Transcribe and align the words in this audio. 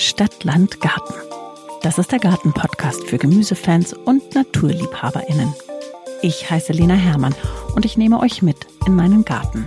Stadt, 0.00 0.44
Land, 0.44 0.80
Garten. 0.80 1.14
Das 1.82 1.98
ist 1.98 2.12
der 2.12 2.20
Garten-Podcast 2.20 3.02
für 3.08 3.18
Gemüsefans 3.18 3.92
und 3.92 4.32
NaturliebhaberInnen. 4.32 5.52
Ich 6.22 6.48
heiße 6.48 6.72
Lena 6.72 6.94
Hermann 6.94 7.34
und 7.74 7.84
ich 7.84 7.96
nehme 7.96 8.20
euch 8.20 8.40
mit 8.40 8.58
in 8.86 8.94
meinen 8.94 9.24
Garten. 9.24 9.66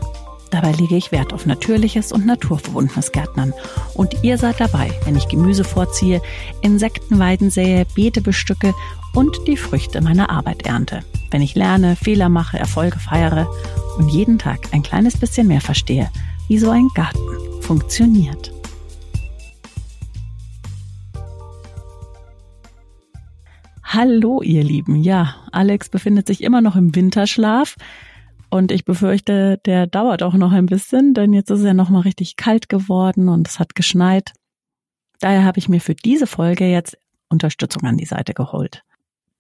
Dabei 0.50 0.72
lege 0.72 0.96
ich 0.96 1.12
Wert 1.12 1.34
auf 1.34 1.46
natürliches 1.46 2.14
und 2.14 2.26
naturverbundenes 2.26 3.12
Gärtnern. 3.12 3.54
Und 3.94 4.24
ihr 4.24 4.38
seid 4.38 4.62
dabei, 4.62 4.90
wenn 5.04 5.18
ich 5.18 5.28
Gemüse 5.28 5.66
vorziehe, 5.66 6.22
Insektenweiden 6.62 7.50
sähe, 7.50 7.86
Beete 7.94 8.22
bestücke 8.22 8.74
und 9.14 9.38
die 9.48 9.58
Früchte 9.58 10.00
meiner 10.00 10.30
Arbeit 10.30 10.66
ernte. 10.66 11.02
Wenn 11.30 11.42
ich 11.42 11.56
lerne, 11.56 11.98
Fehler 11.98 12.30
mache, 12.30 12.58
Erfolge 12.58 13.00
feiere 13.00 13.50
und 13.98 14.08
jeden 14.08 14.40
Tag 14.40 14.70
ein 14.72 14.82
kleines 14.82 15.18
bisschen 15.18 15.48
mehr 15.48 15.62
verstehe, 15.62 16.10
wie 16.48 16.58
so 16.58 16.70
ein 16.70 16.88
Garten 16.96 17.20
funktioniert. 17.60 18.51
Hallo, 24.04 24.42
ihr 24.42 24.64
Lieben. 24.64 24.96
Ja, 24.96 25.36
Alex 25.52 25.90
befindet 25.90 26.26
sich 26.26 26.42
immer 26.42 26.60
noch 26.60 26.76
im 26.76 26.96
Winterschlaf. 26.96 27.76
Und 28.50 28.72
ich 28.72 28.84
befürchte, 28.84 29.60
der 29.64 29.86
dauert 29.86 30.24
auch 30.24 30.34
noch 30.34 30.52
ein 30.54 30.66
bisschen, 30.66 31.14
denn 31.14 31.34
jetzt 31.34 31.52
ist 31.52 31.60
es 31.60 31.66
ja 31.66 31.76
noch 31.76 31.92
mal 31.92 32.00
richtig 32.00 32.36
kalt 32.36 32.68
geworden 32.68 33.30
und 33.30 33.48
es 33.48 33.60
hat 33.60 33.76
geschneit. 33.76 34.34
Daher 35.20 35.44
habe 35.44 35.60
ich 35.60 35.70
mir 35.70 35.80
für 35.80 35.94
diese 35.94 36.26
Folge 36.26 36.66
jetzt 36.66 36.98
Unterstützung 37.30 37.84
an 37.84 37.98
die 37.98 38.06
Seite 38.06 38.34
geholt. 38.34 38.82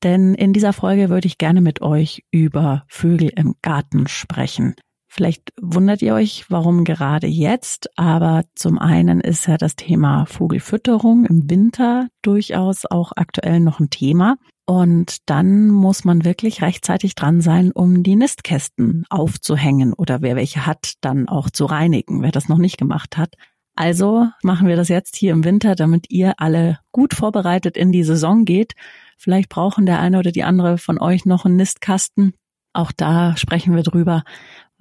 Denn 0.03 0.35
in 0.35 0.53
dieser 0.53 0.73
Folge 0.73 1.09
würde 1.09 1.25
ich 1.25 1.39
gerne 1.39 1.61
mit 1.61 1.81
euch 1.81 2.23
über 2.30 2.83
Vögel 2.88 3.31
im 3.35 3.55
Garten 3.63 4.05
sprechen. 4.05 4.75
Vielleicht 5.13 5.51
wundert 5.59 6.02
ihr 6.02 6.13
euch, 6.13 6.45
warum 6.47 6.86
gerade 6.86 7.27
jetzt, 7.27 7.89
aber 7.97 8.44
zum 8.55 8.80
einen 8.80 9.19
ist 9.19 9.45
ja 9.45 9.58
das 9.58 9.75
Thema 9.75 10.25
Vogelfütterung 10.25 11.25
im 11.25 11.49
Winter 11.49 12.08
durchaus 12.22 12.86
auch 12.86 13.11
aktuell 13.17 13.59
noch 13.59 13.81
ein 13.81 13.89
Thema. 13.89 14.38
Und 14.66 15.17
dann 15.25 15.67
muss 15.67 16.05
man 16.05 16.23
wirklich 16.23 16.61
rechtzeitig 16.61 17.16
dran 17.16 17.41
sein, 17.41 17.73
um 17.73 18.03
die 18.03 18.16
Nistkästen 18.16 19.03
aufzuhängen 19.09 19.91
oder 19.91 20.21
wer 20.21 20.38
welche 20.38 20.66
hat, 20.66 20.94
dann 21.02 21.27
auch 21.27 21.49
zu 21.49 21.66
reinigen, 21.66 22.21
wer 22.21 22.31
das 22.31 22.47
noch 22.47 22.58
nicht 22.58 22.77
gemacht 22.77 23.17
hat. 23.17 23.36
Also 23.75 24.27
machen 24.43 24.69
wir 24.69 24.77
das 24.77 24.88
jetzt 24.88 25.17
hier 25.17 25.33
im 25.33 25.43
Winter, 25.43 25.75
damit 25.75 26.05
ihr 26.08 26.36
alle 26.38 26.80
gut 26.93 27.14
vorbereitet 27.14 27.75
in 27.75 27.91
die 27.91 28.05
Saison 28.05 28.45
geht. 28.45 28.75
Vielleicht 29.17 29.49
brauchen 29.49 29.86
der 29.86 29.99
eine 29.99 30.19
oder 30.19 30.31
die 30.31 30.43
andere 30.43 30.77
von 30.77 31.02
euch 31.02 31.25
noch 31.25 31.43
einen 31.43 31.58
Nistkasten. 31.58 32.31
Auch 32.73 32.93
da 32.93 33.36
sprechen 33.36 33.75
wir 33.75 33.83
drüber, 33.83 34.23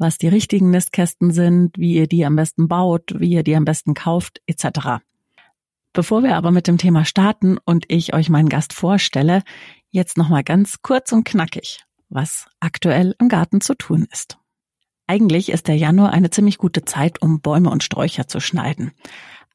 was 0.00 0.16
die 0.16 0.28
richtigen 0.28 0.70
Nistkästen 0.70 1.30
sind, 1.30 1.76
wie 1.76 1.94
ihr 1.94 2.06
die 2.06 2.24
am 2.24 2.34
besten 2.34 2.68
baut, 2.68 3.14
wie 3.18 3.32
ihr 3.32 3.42
die 3.42 3.54
am 3.54 3.66
besten 3.66 3.92
kauft, 3.92 4.40
etc. 4.46 5.02
Bevor 5.92 6.22
wir 6.22 6.36
aber 6.36 6.50
mit 6.50 6.66
dem 6.66 6.78
Thema 6.78 7.04
starten 7.04 7.58
und 7.58 7.84
ich 7.88 8.14
euch 8.14 8.30
meinen 8.30 8.48
Gast 8.48 8.72
vorstelle, 8.72 9.42
jetzt 9.90 10.16
nochmal 10.16 10.42
ganz 10.42 10.80
kurz 10.80 11.12
und 11.12 11.24
knackig, 11.24 11.84
was 12.08 12.46
aktuell 12.60 13.14
im 13.20 13.28
Garten 13.28 13.60
zu 13.60 13.74
tun 13.74 14.06
ist. 14.10 14.38
Eigentlich 15.06 15.50
ist 15.50 15.68
der 15.68 15.76
Januar 15.76 16.12
eine 16.12 16.30
ziemlich 16.30 16.56
gute 16.56 16.84
Zeit, 16.84 17.20
um 17.20 17.42
Bäume 17.42 17.68
und 17.68 17.84
Sträucher 17.84 18.26
zu 18.26 18.40
schneiden. 18.40 18.92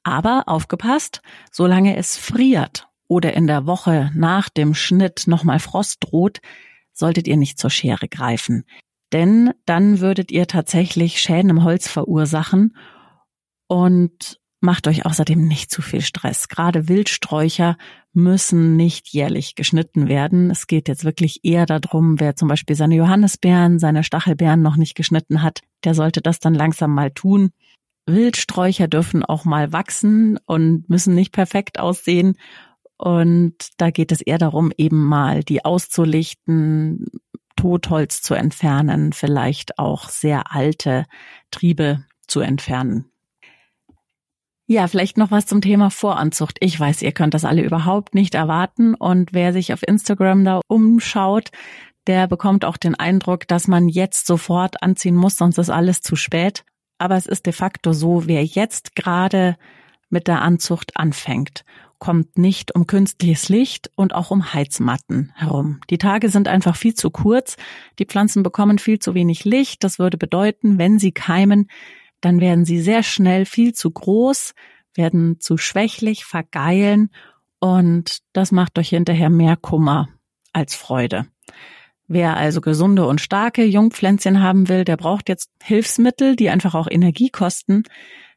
Aber 0.04 0.44
aufgepasst, 0.46 1.24
solange 1.52 1.98
es 1.98 2.18
friert 2.18 2.88
oder 3.08 3.34
in 3.34 3.48
der 3.48 3.66
Woche 3.66 4.12
nach 4.14 4.50
dem 4.50 4.76
Schnitt 4.76 5.24
nochmal 5.26 5.60
Frost 5.60 5.98
droht, 6.02 6.40
solltet 6.94 7.28
ihr 7.28 7.38
nicht 7.38 7.58
zur 7.58 7.72
Schere 7.72 8.08
greifen 8.08 8.64
denn 9.16 9.54
dann 9.66 10.02
würdet 10.02 10.30
ihr 10.30 10.46
tatsächlich 10.46 11.22
Schäden 11.22 11.50
im 11.50 11.64
Holz 11.64 11.88
verursachen 11.88 12.76
und 13.70 14.42
macht 14.60 14.90
euch 14.90 15.06
außerdem 15.06 15.48
nicht 15.48 15.72
zu 15.72 15.82
viel 15.82 16.02
Stress. 16.02 16.50
Gerade 16.50 16.90
Wildsträucher 16.90 17.78
müssen 18.12 18.76
nicht 18.76 19.08
jährlich 19.08 19.56
geschnitten 19.56 20.10
werden. 20.10 20.52
Es 20.52 20.68
geht 20.68 20.90
jetzt 20.90 21.06
wirklich 21.06 21.46
eher 21.46 21.66
darum, 21.66 22.20
wer 22.20 22.36
zum 22.36 22.50
Beispiel 22.50 22.76
seine 22.76 22.96
Johannisbeeren, 22.96 23.80
seine 23.80 24.04
Stachelbeeren 24.04 24.62
noch 24.62 24.76
nicht 24.76 24.96
geschnitten 24.96 25.42
hat, 25.42 25.62
der 25.86 25.94
sollte 25.94 26.22
das 26.22 26.40
dann 26.40 26.54
langsam 26.54 26.94
mal 26.94 27.12
tun. 27.12 27.52
Wildsträucher 28.08 28.90
dürfen 28.90 29.24
auch 29.24 29.46
mal 29.46 29.72
wachsen 29.72 30.38
und 30.46 30.90
müssen 30.90 31.16
nicht 31.16 31.32
perfekt 31.32 31.80
aussehen. 31.80 32.36
Und 32.98 33.56
da 33.78 33.92
geht 33.92 34.12
es 34.12 34.20
eher 34.20 34.40
darum, 34.40 34.74
eben 34.76 35.06
mal 35.06 35.42
die 35.42 35.64
auszulichten, 35.64 37.06
Totholz 37.56 38.22
zu 38.22 38.34
entfernen, 38.34 39.14
vielleicht 39.14 39.80
auch 39.80 40.10
sehr 40.10 40.54
alte 40.54 41.06
Triebe 41.52 42.04
zu 42.28 42.42
entfernen. 42.42 43.12
Ja, 44.68 44.88
vielleicht 44.88 45.18
noch 45.18 45.30
was 45.30 45.46
zum 45.46 45.62
Thema 45.62 45.92
Voranzucht. 45.92 46.58
Ich 46.60 46.80
weiß, 46.80 47.04
ihr 47.04 47.12
könnt 47.12 47.36
das 47.36 47.46
alle 47.46 47.62
überhaupt 47.62 48.16
nicht 48.16 48.34
erwarten 48.34 48.96
und 48.96 49.32
wer 49.32 49.54
sich 49.54 49.72
auf 49.74 49.88
Instagram 49.88 50.44
da 50.44 50.62
umschaut, 50.68 51.52
der 52.08 52.28
bekommt 52.28 52.66
auch 52.66 52.78
den 52.78 52.96
Eindruck, 52.96 53.48
dass 53.48 53.68
man 53.68 53.88
jetzt 53.88 54.26
sofort 54.26 54.82
anziehen 54.82 55.16
muss, 55.16 55.38
sonst 55.38 55.58
ist 55.60 55.70
alles 55.70 56.02
zu 56.02 56.16
spät. 56.16 56.64
Aber 56.98 57.16
es 57.16 57.26
ist 57.26 57.46
de 57.46 57.54
facto 57.54 57.94
so, 57.94 58.28
wer 58.28 58.44
jetzt 58.44 58.96
gerade 58.96 59.56
mit 60.10 60.28
der 60.28 60.42
Anzucht 60.42 60.98
anfängt 60.98 61.64
kommt 62.06 62.38
nicht 62.38 62.76
um 62.76 62.86
künstliches 62.86 63.50
Licht 63.50 63.90
und 63.96 64.14
auch 64.14 64.30
um 64.30 64.54
Heizmatten 64.54 65.32
herum. 65.34 65.80
Die 65.90 65.98
Tage 65.98 66.30
sind 66.30 66.48
einfach 66.48 66.76
viel 66.76 66.94
zu 66.94 67.10
kurz. 67.10 67.58
Die 67.98 68.06
Pflanzen 68.06 68.44
bekommen 68.44 68.78
viel 68.78 69.00
zu 69.00 69.16
wenig 69.16 69.44
Licht. 69.44 69.84
Das 69.84 69.98
würde 69.98 70.16
bedeuten, 70.16 70.78
wenn 70.78 71.00
sie 71.00 71.12
keimen, 71.12 71.68
dann 72.22 72.42
werden 72.42 72.64
sie 72.64 72.80
sehr 72.80 73.02
schnell 73.02 73.48
viel 73.48 73.74
zu 73.74 73.90
groß, 73.90 74.54
werden 74.94 75.40
zu 75.40 75.58
schwächlich, 75.58 76.26
vergeilen 76.26 77.10
und 77.60 78.20
das 78.34 78.52
macht 78.52 78.78
euch 78.78 78.90
hinterher 78.90 79.32
mehr 79.32 79.58
Kummer 79.58 80.08
als 80.54 80.76
Freude. 80.76 81.26
Wer 82.08 82.38
also 82.38 82.62
gesunde 82.62 83.08
und 83.08 83.20
starke 83.20 83.64
Jungpflänzchen 83.66 84.44
haben 84.44 84.70
will, 84.70 84.84
der 84.84 84.98
braucht 84.98 85.28
jetzt 85.28 85.50
Hilfsmittel, 85.64 86.36
die 86.36 86.52
einfach 86.52 86.76
auch 86.76 86.88
Energie 86.88 87.32
kosten. 87.32 87.82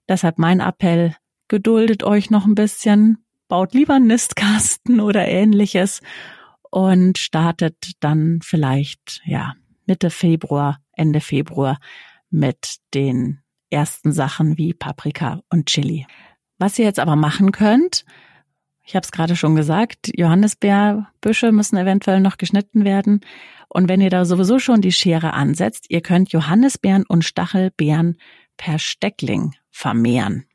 Deshalb 0.08 0.38
mein 0.38 0.60
Appell, 0.60 1.14
geduldet 1.48 2.02
euch 2.02 2.30
noch 2.30 2.46
ein 2.46 2.54
bisschen, 2.54 3.18
baut 3.48 3.74
lieber 3.74 3.94
einen 3.94 4.06
Nistkasten 4.06 5.00
oder 5.00 5.26
ähnliches 5.26 6.00
und 6.70 7.18
startet 7.18 7.92
dann 8.00 8.40
vielleicht, 8.42 9.20
ja, 9.24 9.54
Mitte 9.86 10.10
Februar, 10.10 10.80
Ende 10.92 11.20
Februar 11.20 11.78
mit 12.30 12.76
den 12.94 13.40
ersten 13.70 14.12
Sachen 14.12 14.58
wie 14.58 14.74
Paprika 14.74 15.40
und 15.50 15.66
Chili. 15.66 16.06
Was 16.58 16.78
ihr 16.78 16.84
jetzt 16.84 16.98
aber 16.98 17.16
machen 17.16 17.52
könnt, 17.52 18.04
ich 18.84 18.96
habe 18.96 19.04
es 19.04 19.12
gerade 19.12 19.36
schon 19.36 19.54
gesagt, 19.54 20.10
Johannisbeerbüsche 20.16 21.52
müssen 21.52 21.76
eventuell 21.76 22.20
noch 22.20 22.38
geschnitten 22.38 22.84
werden. 22.84 23.20
Und 23.68 23.88
wenn 23.88 24.00
ihr 24.00 24.08
da 24.08 24.24
sowieso 24.24 24.58
schon 24.58 24.80
die 24.80 24.92
Schere 24.92 25.34
ansetzt, 25.34 25.86
ihr 25.90 26.00
könnt 26.00 26.32
Johannisbeeren 26.32 27.04
und 27.06 27.22
Stachelbeeren 27.22 28.16
per 28.56 28.78
Steckling 28.78 29.54
vermehren. 29.70 30.46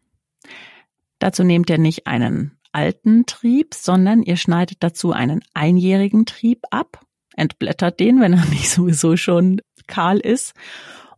Dazu 1.20 1.44
nehmt 1.44 1.70
ihr 1.70 1.78
nicht 1.78 2.08
einen 2.08 2.58
alten 2.74 3.26
Trieb, 3.26 3.74
sondern 3.74 4.24
ihr 4.24 4.38
schneidet 4.38 4.78
dazu 4.82 5.12
einen 5.12 5.42
einjährigen 5.54 6.26
Trieb 6.26 6.64
ab, 6.72 7.06
entblättert 7.36 8.00
den, 8.00 8.20
wenn 8.20 8.34
er 8.34 8.46
nicht 8.50 8.70
sowieso 8.70 9.16
schon 9.18 9.62
kahl 9.88 10.20
ist, 10.20 10.54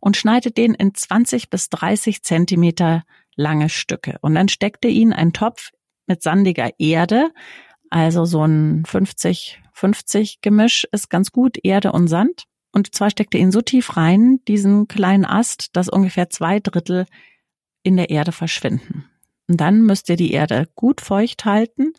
und 0.00 0.16
schneidet 0.16 0.56
den 0.56 0.74
in 0.74 0.94
20 0.94 1.50
bis 1.50 1.68
30 1.70 2.22
Zentimeter 2.22 3.02
lange 3.34 3.68
Stücke. 3.68 4.18
Und 4.20 4.34
dann 4.34 4.48
steckt 4.48 4.84
ihr 4.84 4.90
ihn 4.90 5.12
einen 5.12 5.32
Topf 5.32 5.70
mit 6.06 6.22
sandiger 6.22 6.70
Erde, 6.78 7.30
also 7.90 8.24
so 8.24 8.44
ein 8.44 8.84
50-50 8.84 10.36
Gemisch 10.42 10.86
ist 10.92 11.10
ganz 11.10 11.32
gut, 11.32 11.58
Erde 11.62 11.92
und 11.92 12.08
Sand. 12.08 12.44
Und 12.72 12.94
zwar 12.94 13.10
steckt 13.10 13.34
ihr 13.34 13.40
ihn 13.40 13.52
so 13.52 13.62
tief 13.62 13.96
rein, 13.96 14.40
diesen 14.48 14.88
kleinen 14.88 15.24
Ast, 15.24 15.76
dass 15.76 15.88
ungefähr 15.88 16.30
zwei 16.30 16.60
Drittel 16.60 17.06
in 17.82 17.96
der 17.96 18.10
Erde 18.10 18.32
verschwinden. 18.32 19.08
Und 19.48 19.60
dann 19.60 19.82
müsst 19.82 20.08
ihr 20.08 20.16
die 20.16 20.32
Erde 20.32 20.68
gut 20.74 21.00
feucht 21.00 21.44
halten 21.44 21.92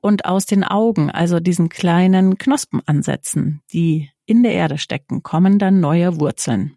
und 0.00 0.24
aus 0.24 0.46
den 0.46 0.64
Augen, 0.64 1.10
also 1.10 1.40
diesen 1.40 1.68
kleinen 1.68 2.36
Knospen 2.36 2.82
ansetzen, 2.86 3.62
die 3.72 4.10
in 4.26 4.42
der 4.42 4.52
Erde 4.52 4.78
stecken, 4.78 5.22
kommen 5.22 5.58
dann 5.58 5.80
neue 5.80 6.20
Wurzeln. 6.20 6.76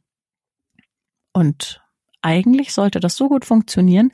Und 1.34 1.82
eigentlich 2.22 2.74
sollte 2.74 3.00
das 3.00 3.18
so 3.18 3.28
gut 3.28 3.46
funktionieren, 3.46 4.12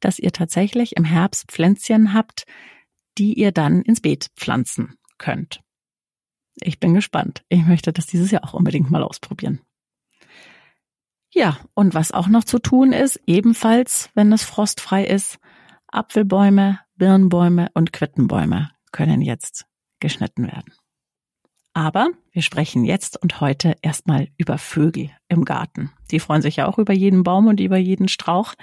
dass 0.00 0.18
ihr 0.18 0.32
tatsächlich 0.32 0.96
im 0.96 1.04
Herbst 1.04 1.50
Pflänzchen 1.50 2.14
habt, 2.14 2.44
die 3.18 3.34
ihr 3.34 3.52
dann 3.52 3.82
ins 3.82 4.00
Beet 4.00 4.30
pflanzen 4.36 4.96
könnt. 5.18 5.60
Ich 6.60 6.80
bin 6.80 6.94
gespannt. 6.94 7.44
Ich 7.48 7.64
möchte 7.64 7.92
das 7.92 8.06
dieses 8.06 8.30
Jahr 8.30 8.44
auch 8.44 8.54
unbedingt 8.54 8.90
mal 8.90 9.02
ausprobieren. 9.02 9.60
Ja, 11.34 11.58
und 11.74 11.94
was 11.94 12.12
auch 12.12 12.28
noch 12.28 12.44
zu 12.44 12.58
tun 12.58 12.92
ist, 12.92 13.20
ebenfalls, 13.26 14.10
wenn 14.14 14.32
es 14.32 14.44
frostfrei 14.44 15.04
ist, 15.04 15.38
Apfelbäume, 15.88 16.80
Birnbäume 16.96 17.70
und 17.74 17.92
Quittenbäume 17.92 18.70
können 18.92 19.22
jetzt 19.22 19.64
geschnitten 19.98 20.46
werden. 20.46 20.72
Aber 21.74 22.10
wir 22.32 22.42
sprechen 22.42 22.84
jetzt 22.84 23.20
und 23.22 23.40
heute 23.40 23.76
erstmal 23.80 24.28
über 24.36 24.58
Vögel 24.58 25.10
im 25.28 25.44
Garten. 25.44 25.90
Die 26.10 26.20
freuen 26.20 26.42
sich 26.42 26.56
ja 26.56 26.66
auch 26.66 26.78
über 26.78 26.92
jeden 26.92 27.22
Baum 27.22 27.46
und 27.46 27.60
über 27.60 27.78
jeden 27.78 28.08
Strauch. 28.08 28.54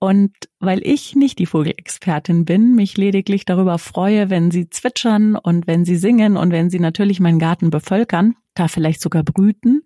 Und 0.00 0.32
weil 0.58 0.80
ich 0.84 1.14
nicht 1.14 1.38
die 1.38 1.46
Vogelexpertin 1.46 2.44
bin, 2.44 2.74
mich 2.74 2.96
lediglich 2.96 3.44
darüber 3.44 3.78
freue, 3.78 4.30
wenn 4.30 4.50
sie 4.50 4.68
zwitschern 4.68 5.36
und 5.36 5.66
wenn 5.68 5.84
sie 5.84 5.96
singen 5.96 6.36
und 6.36 6.50
wenn 6.50 6.70
sie 6.70 6.80
natürlich 6.80 7.20
meinen 7.20 7.38
Garten 7.38 7.70
bevölkern, 7.70 8.34
da 8.54 8.66
vielleicht 8.66 9.00
sogar 9.00 9.22
brüten, 9.22 9.82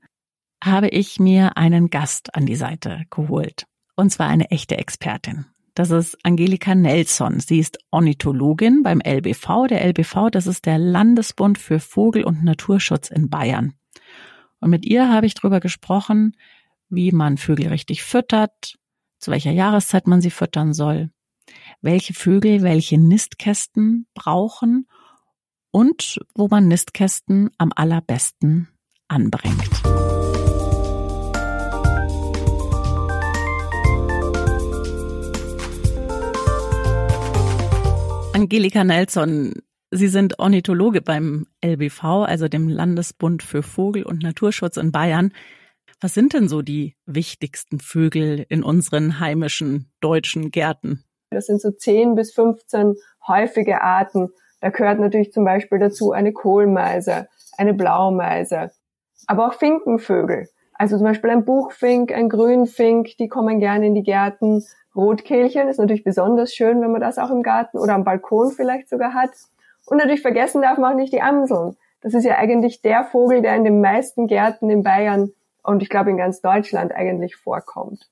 habe 0.63 0.89
ich 0.89 1.19
mir 1.19 1.57
einen 1.57 1.91
Gast 1.91 2.35
an 2.35 2.47
die 2.47 2.55
Seite 2.55 3.03
geholt. 3.11 3.67
Und 3.97 4.11
zwar 4.11 4.29
eine 4.29 4.51
echte 4.51 4.77
Expertin. 4.77 5.47
Das 5.75 5.91
ist 5.91 6.19
Angelika 6.23 6.75
Nelson. 6.75 7.41
Sie 7.41 7.59
ist 7.59 7.79
Ornithologin 7.91 8.83
beim 8.83 9.01
LBV. 9.01 9.67
Der 9.69 9.85
LBV, 9.85 10.31
das 10.31 10.47
ist 10.47 10.67
der 10.67 10.79
Landesbund 10.79 11.59
für 11.59 11.81
Vogel- 11.81 12.25
und 12.25 12.45
Naturschutz 12.45 13.11
in 13.11 13.29
Bayern. 13.29 13.75
Und 14.61 14.71
mit 14.71 14.85
ihr 14.85 15.11
habe 15.11 15.27
ich 15.27 15.35
darüber 15.35 15.61
gesprochen, 15.61 16.37
wie 16.89 17.11
man 17.11 17.39
Vögel 17.39 17.69
richtig 17.69 18.03
füttert, 18.03 18.79
zu 19.19 19.31
welcher 19.31 19.51
Jahreszeit 19.51 20.07
man 20.07 20.21
sie 20.21 20.31
füttern 20.31 20.75
soll, 20.75 21.11
welche 21.81 22.15
Vögel 22.15 22.63
welche 22.63 22.99
Nistkästen 22.99 24.07
brauchen 24.15 24.87
und 25.71 26.21
wo 26.35 26.49
man 26.49 26.69
Nistkästen 26.69 27.51
am 27.57 27.73
allerbesten 27.75 28.69
anbringt. 29.09 30.12
Angelika 38.35 38.83
Nelson, 38.83 39.63
Sie 39.95 40.09
sind 40.09 40.39
Ornithologe 40.39 41.03
beim 41.03 41.47
LBV, 41.63 42.03
also 42.25 42.49
dem 42.49 42.67
Landesbund 42.67 43.43
für 43.43 43.63
Vogel- 43.63 44.07
und 44.07 44.23
Naturschutz 44.23 44.79
in 44.79 44.91
Bayern. 44.91 45.35
Was 46.01 46.15
sind 46.15 46.33
denn 46.33 46.49
so 46.49 46.63
die 46.63 46.97
wichtigsten 47.05 47.79
Vögel 47.79 48.47
in 48.49 48.65
unseren 48.65 49.21
heimischen 49.21 49.93
deutschen 50.01 50.51
Gärten? 50.51 51.05
Das 51.31 51.47
sind 51.47 51.61
so 51.61 51.71
10 51.71 52.15
bis 52.15 52.33
15 52.33 52.95
häufige 53.29 53.83
Arten. 53.83 54.31
Da 54.63 54.71
gehört 54.71 54.99
natürlich 54.99 55.31
zum 55.33 55.45
Beispiel 55.45 55.79
dazu 55.79 56.13
eine 56.13 56.33
Kohlmeise, 56.33 57.29
eine 57.59 57.75
Blaumeise, 57.75 58.71
aber 59.27 59.49
auch 59.49 59.55
Finkenvögel. 59.55 60.49
Also 60.83 60.97
zum 60.97 61.07
Beispiel 61.07 61.31
ein 61.31 61.45
Buchfink, 61.45 62.11
ein 62.11 62.29
Grünfink, 62.29 63.17
die 63.17 63.29
kommen 63.29 63.61
gerne 63.61 63.87
in 63.87 63.95
die 63.95 64.03
Gärten. 64.03 64.65
Rotkehlchen 64.97 65.69
ist 65.69 65.79
natürlich 65.79 66.03
besonders 66.03 66.53
schön, 66.53 66.81
wenn 66.81 66.91
man 66.91 67.01
das 67.01 67.19
auch 67.19 67.31
im 67.31 67.45
Garten 67.45 67.79
oder 67.79 67.95
am 67.95 68.03
Balkon 68.03 68.51
vielleicht 68.51 68.89
sogar 68.89 69.15
hat. 69.15 69.31
Und 69.87 69.99
natürlich 69.99 70.23
vergessen 70.23 70.61
darf 70.61 70.79
man 70.79 70.95
auch 70.95 70.97
nicht 70.97 71.13
die 71.13 71.23
Amseln. 71.23 71.77
Das 72.01 72.15
ist 72.15 72.25
ja 72.25 72.37
eigentlich 72.37 72.83
der 72.83 73.05
Vogel, 73.05 73.43
der 73.43 73.55
in 73.55 73.63
den 73.63 73.81
meisten 73.81 74.27
Gärten 74.27 74.71
in 74.71 74.83
Bayern 74.83 75.31
und 75.63 75.85
ich 75.85 75.89
glaube 75.89 76.11
in 76.11 76.17
ganz 76.17 76.41
Deutschland 76.41 76.91
eigentlich 76.91 77.37
vorkommt. 77.37 78.11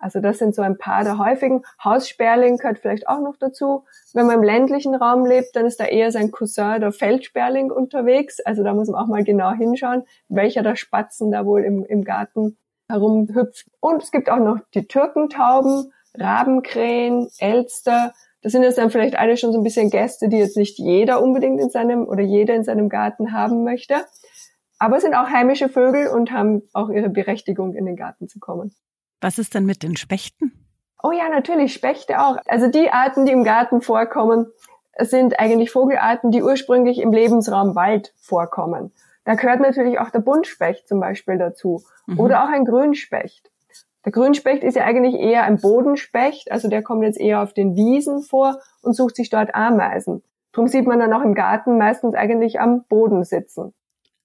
Also 0.00 0.20
das 0.20 0.38
sind 0.38 0.54
so 0.54 0.62
ein 0.62 0.78
paar 0.78 1.04
der 1.04 1.18
häufigen. 1.18 1.62
Haussperling 1.84 2.56
gehört 2.56 2.78
vielleicht 2.78 3.06
auch 3.06 3.20
noch 3.20 3.36
dazu. 3.36 3.84
Wenn 4.14 4.26
man 4.26 4.36
im 4.36 4.42
ländlichen 4.42 4.94
Raum 4.94 5.26
lebt, 5.26 5.54
dann 5.54 5.66
ist 5.66 5.78
da 5.78 5.84
eher 5.84 6.10
sein 6.10 6.30
Cousin 6.30 6.80
der 6.80 6.90
Feldsperling 6.90 7.70
unterwegs. 7.70 8.40
Also 8.40 8.64
da 8.64 8.72
muss 8.72 8.88
man 8.88 9.00
auch 9.00 9.08
mal 9.08 9.22
genau 9.24 9.52
hinschauen, 9.52 10.04
welcher 10.28 10.62
der 10.62 10.76
Spatzen 10.76 11.30
da 11.30 11.44
wohl 11.44 11.62
im, 11.62 11.84
im 11.84 12.02
Garten 12.02 12.56
herumhüpft. 12.88 13.66
Und 13.80 14.02
es 14.02 14.10
gibt 14.10 14.30
auch 14.30 14.38
noch 14.38 14.58
die 14.74 14.88
Türkentauben, 14.88 15.92
Rabenkrähen, 16.14 17.28
Elster. 17.38 18.12
Das 18.42 18.52
sind 18.52 18.62
jetzt 18.62 18.78
dann 18.78 18.90
vielleicht 18.90 19.18
alle 19.18 19.36
schon 19.36 19.52
so 19.52 19.58
ein 19.58 19.64
bisschen 19.64 19.90
Gäste, 19.90 20.28
die 20.28 20.38
jetzt 20.38 20.56
nicht 20.56 20.78
jeder 20.78 21.22
unbedingt 21.22 21.60
in 21.60 21.68
seinem 21.68 22.08
oder 22.08 22.22
jeder 22.22 22.54
in 22.54 22.64
seinem 22.64 22.88
Garten 22.88 23.32
haben 23.32 23.64
möchte. 23.64 23.96
Aber 24.78 24.96
es 24.96 25.02
sind 25.02 25.14
auch 25.14 25.28
heimische 25.28 25.68
Vögel 25.68 26.08
und 26.08 26.30
haben 26.30 26.62
auch 26.72 26.88
ihre 26.88 27.10
Berechtigung, 27.10 27.74
in 27.74 27.84
den 27.84 27.96
Garten 27.96 28.28
zu 28.28 28.40
kommen. 28.40 28.74
Was 29.20 29.38
ist 29.38 29.54
denn 29.54 29.66
mit 29.66 29.82
den 29.82 29.96
Spechten? 29.96 30.52
Oh 31.02 31.12
ja, 31.12 31.28
natürlich, 31.28 31.72
Spechte 31.72 32.20
auch. 32.20 32.36
Also 32.46 32.68
die 32.68 32.90
Arten, 32.90 33.24
die 33.26 33.32
im 33.32 33.44
Garten 33.44 33.80
vorkommen, 33.80 34.46
sind 34.98 35.38
eigentlich 35.38 35.70
Vogelarten, 35.70 36.30
die 36.30 36.42
ursprünglich 36.42 37.00
im 37.00 37.12
Lebensraum 37.12 37.74
Wald 37.74 38.12
vorkommen. 38.18 38.92
Da 39.24 39.34
gehört 39.34 39.60
natürlich 39.60 39.98
auch 39.98 40.10
der 40.10 40.20
Buntspecht 40.20 40.88
zum 40.88 41.00
Beispiel 41.00 41.38
dazu. 41.38 41.82
Mhm. 42.06 42.20
Oder 42.20 42.44
auch 42.44 42.48
ein 42.48 42.64
Grünspecht. 42.64 43.50
Der 44.04 44.12
Grünspecht 44.12 44.62
ist 44.62 44.76
ja 44.76 44.84
eigentlich 44.84 45.14
eher 45.14 45.42
ein 45.44 45.60
Bodenspecht, 45.60 46.50
also 46.50 46.68
der 46.68 46.82
kommt 46.82 47.02
jetzt 47.02 47.20
eher 47.20 47.42
auf 47.42 47.52
den 47.52 47.76
Wiesen 47.76 48.22
vor 48.22 48.58
und 48.82 48.94
sucht 48.94 49.16
sich 49.16 49.28
dort 49.28 49.54
Ameisen. 49.54 50.22
Drum 50.52 50.68
sieht 50.68 50.86
man 50.86 50.98
dann 50.98 51.12
auch 51.12 51.22
im 51.22 51.34
Garten 51.34 51.76
meistens 51.76 52.14
eigentlich 52.14 52.60
am 52.60 52.84
Boden 52.84 53.24
sitzen. 53.24 53.74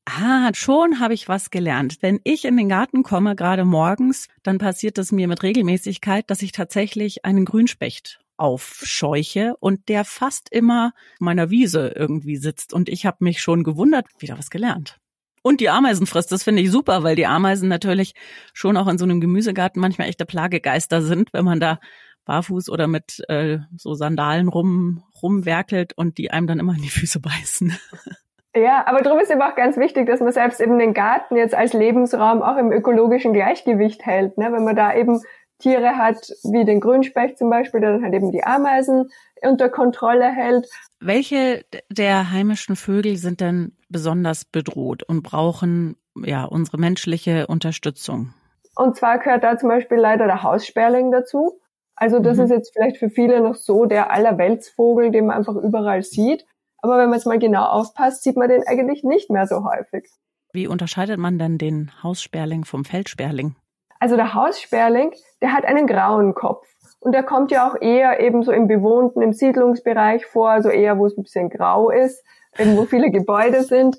Ah, 0.06 0.52
schon 0.54 1.00
habe 1.00 1.16
ich 1.16 1.28
was 1.28 1.50
gelernt. 1.50 1.98
Wenn 2.02 2.20
ich 2.24 2.46
in 2.46 2.58
den 2.58 2.70
Garten 2.70 3.02
komme, 3.02 3.36
gerade 3.36 3.66
morgens, 3.66 4.28
dann 4.44 4.60
passiert 4.60 5.00
es 5.00 5.12
mir 5.12 5.28
mit 5.28 5.42
Regelmäßigkeit, 5.42 6.30
dass 6.30 6.44
ich 6.44 6.52
tatsächlich 6.52 7.26
einen 7.26 7.44
Grünspecht 7.44 8.20
aufscheuche 8.38 9.56
und 9.60 9.90
der 9.90 10.06
fast 10.06 10.52
immer 10.52 10.94
meiner 11.20 11.50
Wiese 11.50 11.94
irgendwie 11.96 12.36
sitzt. 12.36 12.72
Und 12.72 12.88
ich 12.88 13.06
habe 13.06 13.18
mich 13.22 13.42
schon 13.42 13.64
gewundert, 13.64 14.06
wieder 14.20 14.38
was 14.38 14.52
gelernt. 14.52 15.00
Und 15.42 15.60
die 15.60 15.70
Ameisen 15.70 16.06
frisst, 16.06 16.32
das 16.32 16.44
finde 16.44 16.62
ich 16.62 16.72
super, 16.72 17.04
weil 17.04 17.16
die 17.16 17.28
Ameisen 17.28 17.68
natürlich 17.68 18.14
schon 18.54 18.78
auch 18.78 18.88
in 18.88 18.98
so 18.98 19.06
einem 19.06 19.22
Gemüsegarten 19.22 19.80
manchmal 19.80 20.08
echte 20.08 20.26
Plagegeister 20.26 21.02
sind, 21.02 21.34
wenn 21.34 21.46
man 21.46 21.60
da 21.60 21.80
barfuß 22.26 22.70
oder 22.70 22.88
mit 22.88 23.24
äh, 23.30 23.60
so 23.78 23.94
Sandalen 23.94 24.50
rum 24.50 25.04
rumwerkelt 25.22 25.94
und 25.94 26.18
die 26.18 26.32
einem 26.32 26.48
dann 26.48 26.60
immer 26.60 26.76
in 26.76 26.82
die 26.82 26.90
Füße 26.90 27.20
beißen. 27.20 27.78
Ja, 28.56 28.88
aber 28.88 29.02
darum 29.02 29.20
ist 29.20 29.30
eben 29.30 29.42
auch 29.42 29.56
ganz 29.56 29.76
wichtig, 29.76 30.08
dass 30.08 30.22
man 30.22 30.32
selbst 30.32 30.62
eben 30.62 30.80
den 30.80 30.94
Garten 30.94 31.36
jetzt 31.36 31.54
als 31.54 31.74
Lebensraum 31.74 32.42
auch 32.42 32.56
im 32.56 32.72
ökologischen 32.72 33.34
Gleichgewicht 33.34 34.06
hält. 34.06 34.38
Ne? 34.38 34.52
Wenn 34.52 34.64
man 34.64 34.78
da 34.78 34.96
eben 34.96 35.22
Tiere 35.60 35.98
hat, 35.98 36.32
wie 36.44 36.64
den 36.64 36.80
Grünspecht 36.80 37.38
zum 37.38 37.50
Beispiel, 37.50 37.82
der 37.82 37.94
dann 37.94 38.04
halt 38.04 38.14
eben 38.14 38.32
die 38.32 38.44
Ameisen 38.44 39.10
unter 39.42 39.70
Kontrolle 39.70 40.32
hält. 40.32 40.68
Welche 41.00 41.66
der 41.90 42.32
heimischen 42.32 42.76
Vögel 42.76 43.18
sind 43.18 43.42
denn 43.42 43.76
besonders 43.90 44.46
bedroht 44.46 45.04
und 45.04 45.24
brauchen 45.24 45.98
ja 46.16 46.46
unsere 46.46 46.78
menschliche 46.78 47.48
Unterstützung? 47.48 48.34
Und 48.76 48.96
zwar 48.96 49.20
gehört 49.20 49.44
da 49.44 49.58
zum 49.58 49.70
Beispiel 49.70 49.98
leider 49.98 50.26
der 50.26 50.44
Haussperling 50.44 51.12
dazu. 51.12 51.60
Also 51.96 52.20
das 52.20 52.38
mhm. 52.38 52.44
ist 52.44 52.50
jetzt 52.52 52.74
vielleicht 52.74 52.98
für 52.98 53.10
viele 53.10 53.42
noch 53.42 53.56
so 53.56 53.86
der 53.86 54.12
Allerweltsvogel, 54.12 55.12
den 55.12 55.28
man 55.28 55.38
einfach 55.38 55.56
überall 55.56 56.04
sieht. 56.04 56.46
Aber 56.86 57.00
wenn 57.00 57.10
man 57.10 57.18
jetzt 57.18 57.26
mal 57.26 57.40
genau 57.40 57.66
aufpasst, 57.66 58.22
sieht 58.22 58.38
man 58.38 58.48
den 58.48 58.62
eigentlich 58.68 59.04
nicht 59.04 59.32
mehr 59.32 59.48
so 59.48 59.64
häufig. 59.66 60.08
Wie 60.54 60.68
unterscheidet 60.68 61.18
man 61.18 61.40
denn 61.40 61.58
den 61.58 61.92
Haussperling 62.04 62.64
vom 62.64 62.86
Feldsperling? 62.86 63.56
Also 64.00 64.18
der 64.18 64.36
Haussperling, 64.36 65.12
der 65.42 65.52
hat 65.52 65.66
einen 65.66 65.88
grauen 65.88 66.36
Kopf. 66.36 66.68
Und 67.00 67.14
der 67.14 67.24
kommt 67.24 67.50
ja 67.50 67.68
auch 67.68 67.82
eher 67.82 68.20
eben 68.20 68.44
so 68.44 68.52
im 68.52 68.68
bewohnten, 68.68 69.24
im 69.24 69.34
Siedlungsbereich 69.34 70.28
vor, 70.28 70.52
also 70.52 70.70
eher, 70.70 71.00
wo 71.00 71.08
es 71.08 71.18
ein 71.18 71.24
bisschen 71.24 71.50
grau 71.50 71.90
ist, 71.90 72.24
eben 72.60 72.78
wo 72.78 72.86
viele 72.86 73.10
Gebäude 73.10 73.64
sind. 73.64 73.98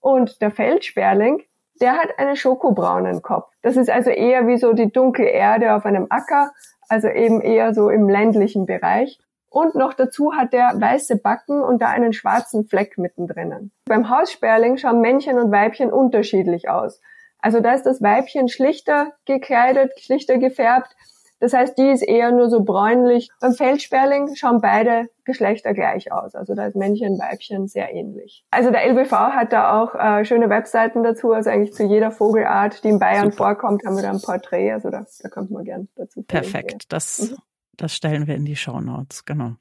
Und 0.00 0.42
der 0.42 0.50
Feldsperling, 0.50 1.42
der 1.80 1.94
hat 1.94 2.18
einen 2.18 2.36
schokobraunen 2.36 3.22
Kopf. 3.22 3.50
Das 3.62 3.78
ist 3.78 3.88
also 3.88 4.10
eher 4.10 4.46
wie 4.46 4.58
so 4.58 4.74
die 4.74 4.92
dunkle 4.92 5.30
Erde 5.30 5.74
auf 5.74 5.86
einem 5.86 6.06
Acker, 6.10 6.52
also 6.90 7.08
eben 7.08 7.40
eher 7.40 7.72
so 7.72 7.88
im 7.88 8.10
ländlichen 8.10 8.66
Bereich. 8.66 9.18
Und 9.56 9.74
noch 9.74 9.94
dazu 9.94 10.34
hat 10.34 10.52
der 10.52 10.74
weiße 10.74 11.16
Backen 11.16 11.62
und 11.62 11.80
da 11.80 11.86
einen 11.86 12.12
schwarzen 12.12 12.66
Fleck 12.66 12.98
mittendrin. 12.98 13.70
Beim 13.86 14.10
Haussperling 14.10 14.76
schauen 14.76 15.00
Männchen 15.00 15.38
und 15.38 15.50
Weibchen 15.50 15.90
unterschiedlich 15.90 16.68
aus. 16.68 17.00
Also 17.38 17.60
da 17.60 17.72
ist 17.72 17.84
das 17.86 18.02
Weibchen 18.02 18.50
schlichter 18.50 19.12
gekleidet, 19.24 19.98
schlichter 19.98 20.36
gefärbt. 20.36 20.94
Das 21.40 21.54
heißt, 21.54 21.78
die 21.78 21.88
ist 21.88 22.02
eher 22.02 22.32
nur 22.32 22.50
so 22.50 22.64
bräunlich. 22.64 23.30
Beim 23.40 23.54
Feldsperling 23.54 24.36
schauen 24.36 24.60
beide 24.60 25.08
Geschlechter 25.24 25.72
gleich 25.72 26.12
aus. 26.12 26.34
Also 26.34 26.54
da 26.54 26.66
ist 26.66 26.76
Männchen 26.76 27.14
und 27.14 27.18
Weibchen 27.18 27.66
sehr 27.66 27.94
ähnlich. 27.94 28.44
Also 28.50 28.70
der 28.70 28.86
LBV 28.86 29.10
hat 29.10 29.54
da 29.54 29.80
auch 29.80 29.94
äh, 29.94 30.26
schöne 30.26 30.50
Webseiten 30.50 31.02
dazu. 31.02 31.32
Also 31.32 31.48
eigentlich 31.48 31.72
zu 31.72 31.84
jeder 31.84 32.10
Vogelart, 32.10 32.84
die 32.84 32.90
in 32.90 32.98
Bayern 32.98 33.30
Super. 33.30 33.36
vorkommt, 33.54 33.86
haben 33.86 33.96
wir 33.96 34.02
da 34.02 34.10
ein 34.10 34.20
Porträt. 34.20 34.72
Also 34.72 34.90
da, 34.90 35.06
da 35.22 35.30
kommt 35.30 35.50
man 35.50 35.64
gern 35.64 35.88
dazu. 35.96 36.22
Perfekt. 36.24 36.92
Das, 36.92 37.30
mhm. 37.30 37.36
Das 37.76 37.94
stellen 37.94 38.26
wir 38.26 38.34
in 38.34 38.44
die 38.44 38.56
Show 38.56 38.80
Notes. 38.80 39.24
Genau. 39.24 39.52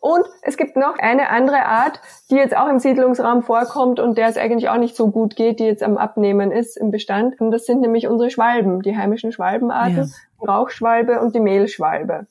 Und 0.00 0.24
es 0.42 0.56
gibt 0.56 0.76
noch 0.76 0.98
eine 0.98 1.28
andere 1.30 1.64
Art, 1.64 2.00
die 2.30 2.36
jetzt 2.36 2.56
auch 2.56 2.68
im 2.68 2.78
Siedlungsraum 2.78 3.42
vorkommt 3.42 3.98
und 3.98 4.16
der 4.16 4.28
es 4.28 4.36
eigentlich 4.36 4.68
auch 4.68 4.78
nicht 4.78 4.94
so 4.94 5.10
gut 5.10 5.34
geht, 5.34 5.58
die 5.58 5.64
jetzt 5.64 5.82
am 5.82 5.96
Abnehmen 5.96 6.52
ist 6.52 6.76
im 6.76 6.90
Bestand. 6.90 7.40
Und 7.40 7.50
das 7.50 7.66
sind 7.66 7.80
nämlich 7.80 8.06
unsere 8.06 8.30
Schwalben, 8.30 8.82
die 8.82 8.96
heimischen 8.96 9.32
Schwalbenarten, 9.32 9.96
ja. 9.96 10.04
die 10.40 10.46
Rauchschwalbe 10.46 11.20
und 11.20 11.34
die 11.34 11.40
Mehlschwalbe. 11.40 12.26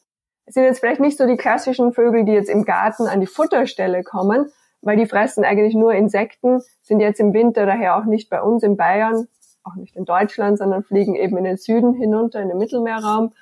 Es 0.46 0.54
sind 0.54 0.64
jetzt 0.64 0.80
vielleicht 0.80 1.02
nicht 1.02 1.18
so 1.18 1.28
die 1.28 1.36
klassischen 1.36 1.92
Vögel, 1.92 2.24
die 2.24 2.32
jetzt 2.32 2.50
im 2.50 2.64
Garten 2.64 3.06
an 3.06 3.20
die 3.20 3.28
Futterstelle 3.28 4.04
kommen, 4.04 4.50
weil 4.82 4.96
die 4.96 5.06
fressen 5.06 5.44
eigentlich 5.44 5.76
nur 5.76 5.94
Insekten, 5.94 6.62
sind 6.82 7.02
jetzt 7.02 7.20
im 7.20 7.34
Winter 7.34 7.66
daher 7.66 7.98
auch 7.98 8.06
nicht 8.06 8.30
bei 8.30 8.42
uns 8.42 8.64
in 8.64 8.78
Bayern, 8.78 9.28
auch 9.66 9.76
nicht 9.76 9.98
in 9.98 10.06
Deutschland, 10.06 10.58
sondern 10.58 10.84
fliegen 10.84 11.16
eben 11.16 11.36
in 11.36 11.44
den 11.44 11.58
Süden 11.58 11.94
hinunter, 11.94 12.40
in 12.42 12.48
den 12.48 12.58
Mittelmeerraum 12.58 13.34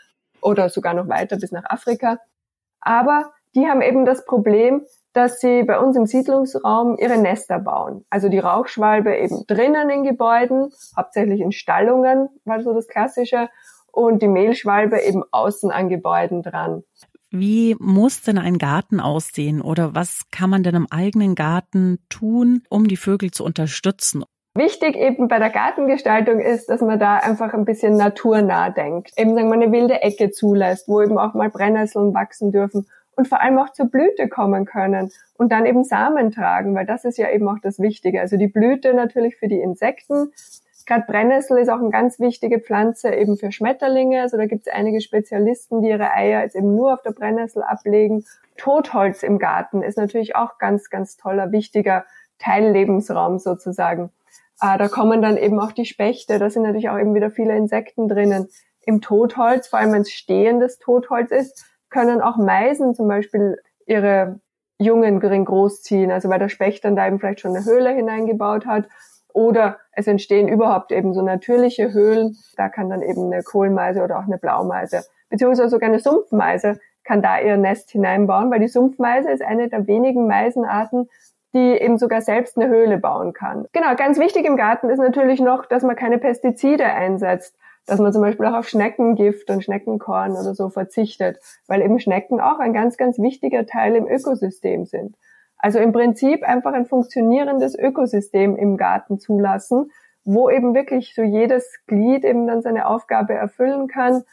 oder 0.46 0.70
sogar 0.70 0.94
noch 0.94 1.10
weiter 1.10 1.38
bis 1.38 1.52
nach 1.52 1.66
Afrika. 1.66 2.20
Aber 2.80 3.34
die 3.56 3.66
haben 3.68 3.82
eben 3.82 4.06
das 4.06 4.26
Problem, 4.26 4.86
dass 5.14 5.40
sie 5.40 5.64
bei 5.64 5.80
uns 5.80 5.96
im 5.96 6.06
Siedlungsraum 6.06 6.98
ihre 6.98 7.18
Nester 7.18 7.58
bauen. 7.60 8.06
Also 8.10 8.30
die 8.30 8.40
Rauchschwalbe 8.40 9.16
eben 9.16 9.46
drinnen 9.48 9.90
in 9.90 10.04
Gebäuden, 10.04 10.70
hauptsächlich 10.96 11.42
in 11.42 11.52
Stallungen, 11.52 12.30
war 12.44 12.62
so 12.62 12.74
das 12.74 12.88
Klassische. 12.88 13.50
und 13.92 14.22
die 14.22 14.28
Mehlschwalbe 14.28 15.00
eben 15.00 15.24
außen 15.32 15.72
an 15.72 15.88
Gebäuden 15.88 16.44
dran. 16.44 16.84
Wie 17.32 17.78
muss 17.80 18.22
denn 18.24 18.38
ein 18.38 18.58
Garten 18.58 19.00
aussehen 19.00 19.62
oder 19.62 19.96
was 19.96 20.24
kann 20.32 20.50
man 20.50 20.64
denn 20.64 20.76
im 20.76 20.88
eigenen 20.92 21.34
Garten 21.34 22.00
tun, 22.10 22.64
um 22.70 22.90
die 22.90 22.98
Vögel 22.98 23.32
zu 23.32 23.46
unterstützen? 23.46 24.26
Wichtig 24.58 24.96
eben 24.96 25.28
bei 25.28 25.38
der 25.38 25.50
Gartengestaltung 25.50 26.40
ist, 26.40 26.70
dass 26.70 26.80
man 26.80 26.98
da 26.98 27.18
einfach 27.18 27.54
ein 27.54 27.66
bisschen 27.66 27.98
naturnah 27.98 28.70
denkt. 28.70 29.12
Eben 29.18 29.36
sagen 29.36 29.50
wir 29.50 29.56
eine 29.56 29.74
wilde 29.74 30.02
Ecke 30.02 30.32
zulässt, 30.32 30.88
wo 30.88 31.02
eben 31.02 31.18
auch 31.18 31.34
mal 31.34 31.50
Brennnesseln 31.50 32.14
wachsen 32.14 32.54
dürfen 32.54 32.88
und 33.18 33.28
vor 33.28 33.42
allem 33.42 33.58
auch 33.58 33.74
zur 33.74 33.88
Blüte 33.88 34.30
kommen 34.30 34.64
können 34.64 35.12
und 35.38 35.52
dann 35.52 35.66
eben 35.66 35.84
Samen 35.84 36.32
tragen, 36.32 36.74
weil 36.74 36.86
das 36.86 37.04
ist 37.04 37.18
ja 37.18 37.30
eben 37.32 37.50
auch 37.50 37.60
das 37.62 37.80
Wichtige. 37.80 38.22
Also 38.22 38.38
die 38.38 38.48
Blüte 38.48 38.94
natürlich 38.94 39.36
für 39.36 39.50
die 39.50 39.60
Insekten. 39.60 40.32
Gerade 40.86 41.04
Brennnessel 41.06 41.58
ist 41.58 41.68
auch 41.68 41.80
eine 41.80 41.90
ganz 41.90 42.22
wichtige 42.22 42.62
Pflanze 42.62 43.14
eben 43.14 43.36
für 43.36 43.52
Schmetterlinge. 43.52 44.22
Also 44.22 44.38
da 44.38 44.46
gibt 44.46 44.68
es 44.68 44.74
einige 44.74 45.02
Spezialisten, 45.02 45.82
die 45.82 45.90
ihre 45.90 46.12
Eier 46.12 46.44
jetzt 46.44 46.56
eben 46.56 46.74
nur 46.78 46.94
auf 46.94 47.02
der 47.02 47.12
Brennnessel 47.12 47.62
ablegen. 47.62 48.24
Totholz 48.56 49.22
im 49.22 49.38
Garten 49.38 49.82
ist 49.82 49.98
natürlich 49.98 50.38
auch 50.38 50.60
ganz, 50.60 50.90
ganz 50.90 51.18
toller, 51.18 51.52
wichtiger 51.52 52.06
Teillebensraum 52.40 53.38
sozusagen. 53.40 54.12
Äh, 54.62 54.78
da 54.78 54.88
kommen 54.88 55.22
dann 55.22 55.38
eben 55.38 55.60
auch 55.60 55.72
die 55.72 55.86
Spechte, 55.86 56.40
da 56.40 56.50
sind 56.50 56.64
natürlich 56.64 56.90
auch 56.90 56.98
eben 56.98 57.14
wieder 57.14 57.32
viele 57.32 57.56
Insekten 57.56 58.08
drinnen. 58.08 58.48
Im 58.82 59.02
Totholz, 59.02 59.68
vor 59.68 59.80
allem 59.80 59.94
wenn 59.94 60.02
es 60.02 60.12
stehendes 60.12 60.78
Totholz 60.80 61.32
ist, 61.32 61.66
können 61.90 62.22
auch 62.22 62.38
Meisen 62.38 62.94
zum 62.94 63.08
Beispiel 63.08 63.58
ihre 63.86 64.40
Jungen 64.78 65.20
gering 65.20 65.46
großziehen, 65.46 66.12
also 66.12 66.30
weil 66.30 66.40
der 66.40 66.50
Specht 66.50 66.84
dann 66.86 66.96
da 66.96 67.08
eben 67.08 67.20
vielleicht 67.20 67.40
schon 67.40 67.56
eine 67.56 67.66
Höhle 67.66 67.92
hineingebaut 67.92 68.66
hat. 68.66 68.88
Oder 69.34 69.80
es 69.92 70.08
entstehen 70.08 70.48
überhaupt 70.48 70.92
eben 70.92 71.14
so 71.14 71.22
natürliche 71.22 71.92
Höhlen. 71.92 72.38
Da 72.56 72.70
kann 72.70 72.90
dann 72.90 73.02
eben 73.02 73.32
eine 73.32 73.44
Kohlmeise 73.44 74.02
oder 74.02 74.20
auch 74.20 74.24
eine 74.24 74.38
Blaumeise, 74.38 75.04
beziehungsweise 75.30 75.70
sogar 75.70 75.90
eine 75.90 76.00
Sumpfmeise 76.00 76.80
kann 77.06 77.22
da 77.22 77.40
ihr 77.40 77.56
Nest 77.56 77.92
hineinbauen, 77.92 78.52
weil 78.52 78.60
die 78.60 78.68
Sumpfmeise 78.68 79.30
ist 79.30 79.44
eine 79.44 79.70
der 79.70 79.88
wenigen 79.88 80.28
Meisenarten, 80.28 81.08
die 81.56 81.72
eben 81.72 81.98
sogar 81.98 82.22
selbst 82.22 82.58
eine 82.58 82.68
Höhle 82.68 82.98
bauen 82.98 83.32
kann. 83.32 83.66
Genau, 83.72 83.96
ganz 83.96 84.20
wichtig 84.20 84.46
im 84.46 84.58
Garten 84.58 84.90
ist 84.90 85.00
natürlich 85.00 85.40
noch, 85.40 85.66
dass 85.66 85.84
man 85.84 85.96
keine 85.96 86.18
Pestizide 86.18 86.84
einsetzt, 86.84 87.56
dass 87.86 88.00
man 88.00 88.12
zum 88.12 88.22
Beispiel 88.22 88.46
auch 88.46 88.58
auf 88.58 88.68
Schneckengift 88.68 89.50
und 89.50 89.64
Schneckenkorn 89.64 90.34
oder 90.34 90.54
so 90.54 90.70
verzichtet, 90.70 91.40
weil 91.68 91.82
eben 91.82 92.00
Schnecken 92.00 92.42
auch 92.42 92.60
ein 92.60 92.74
ganz, 92.74 92.98
ganz 92.98 93.20
wichtiger 93.20 93.66
Teil 93.66 93.96
im 93.96 94.06
Ökosystem 94.06 94.86
sind. 94.86 95.16
Also 95.58 95.80
im 95.80 95.94
Prinzip 95.94 96.44
einfach 96.44 96.74
ein 96.74 96.86
funktionierendes 96.86 97.80
Ökosystem 97.80 98.58
im 98.58 98.76
Garten 98.76 99.18
zulassen, 99.18 99.92
wo 100.26 100.50
eben 100.50 100.76
wirklich 100.76 101.16
so 101.16 101.22
jedes 101.22 101.80
Glied 101.88 102.26
eben 102.26 102.48
dann 102.48 102.62
seine 102.62 102.88
Aufgabe 102.88 103.34
erfüllen 103.34 103.88
kann 103.88 104.24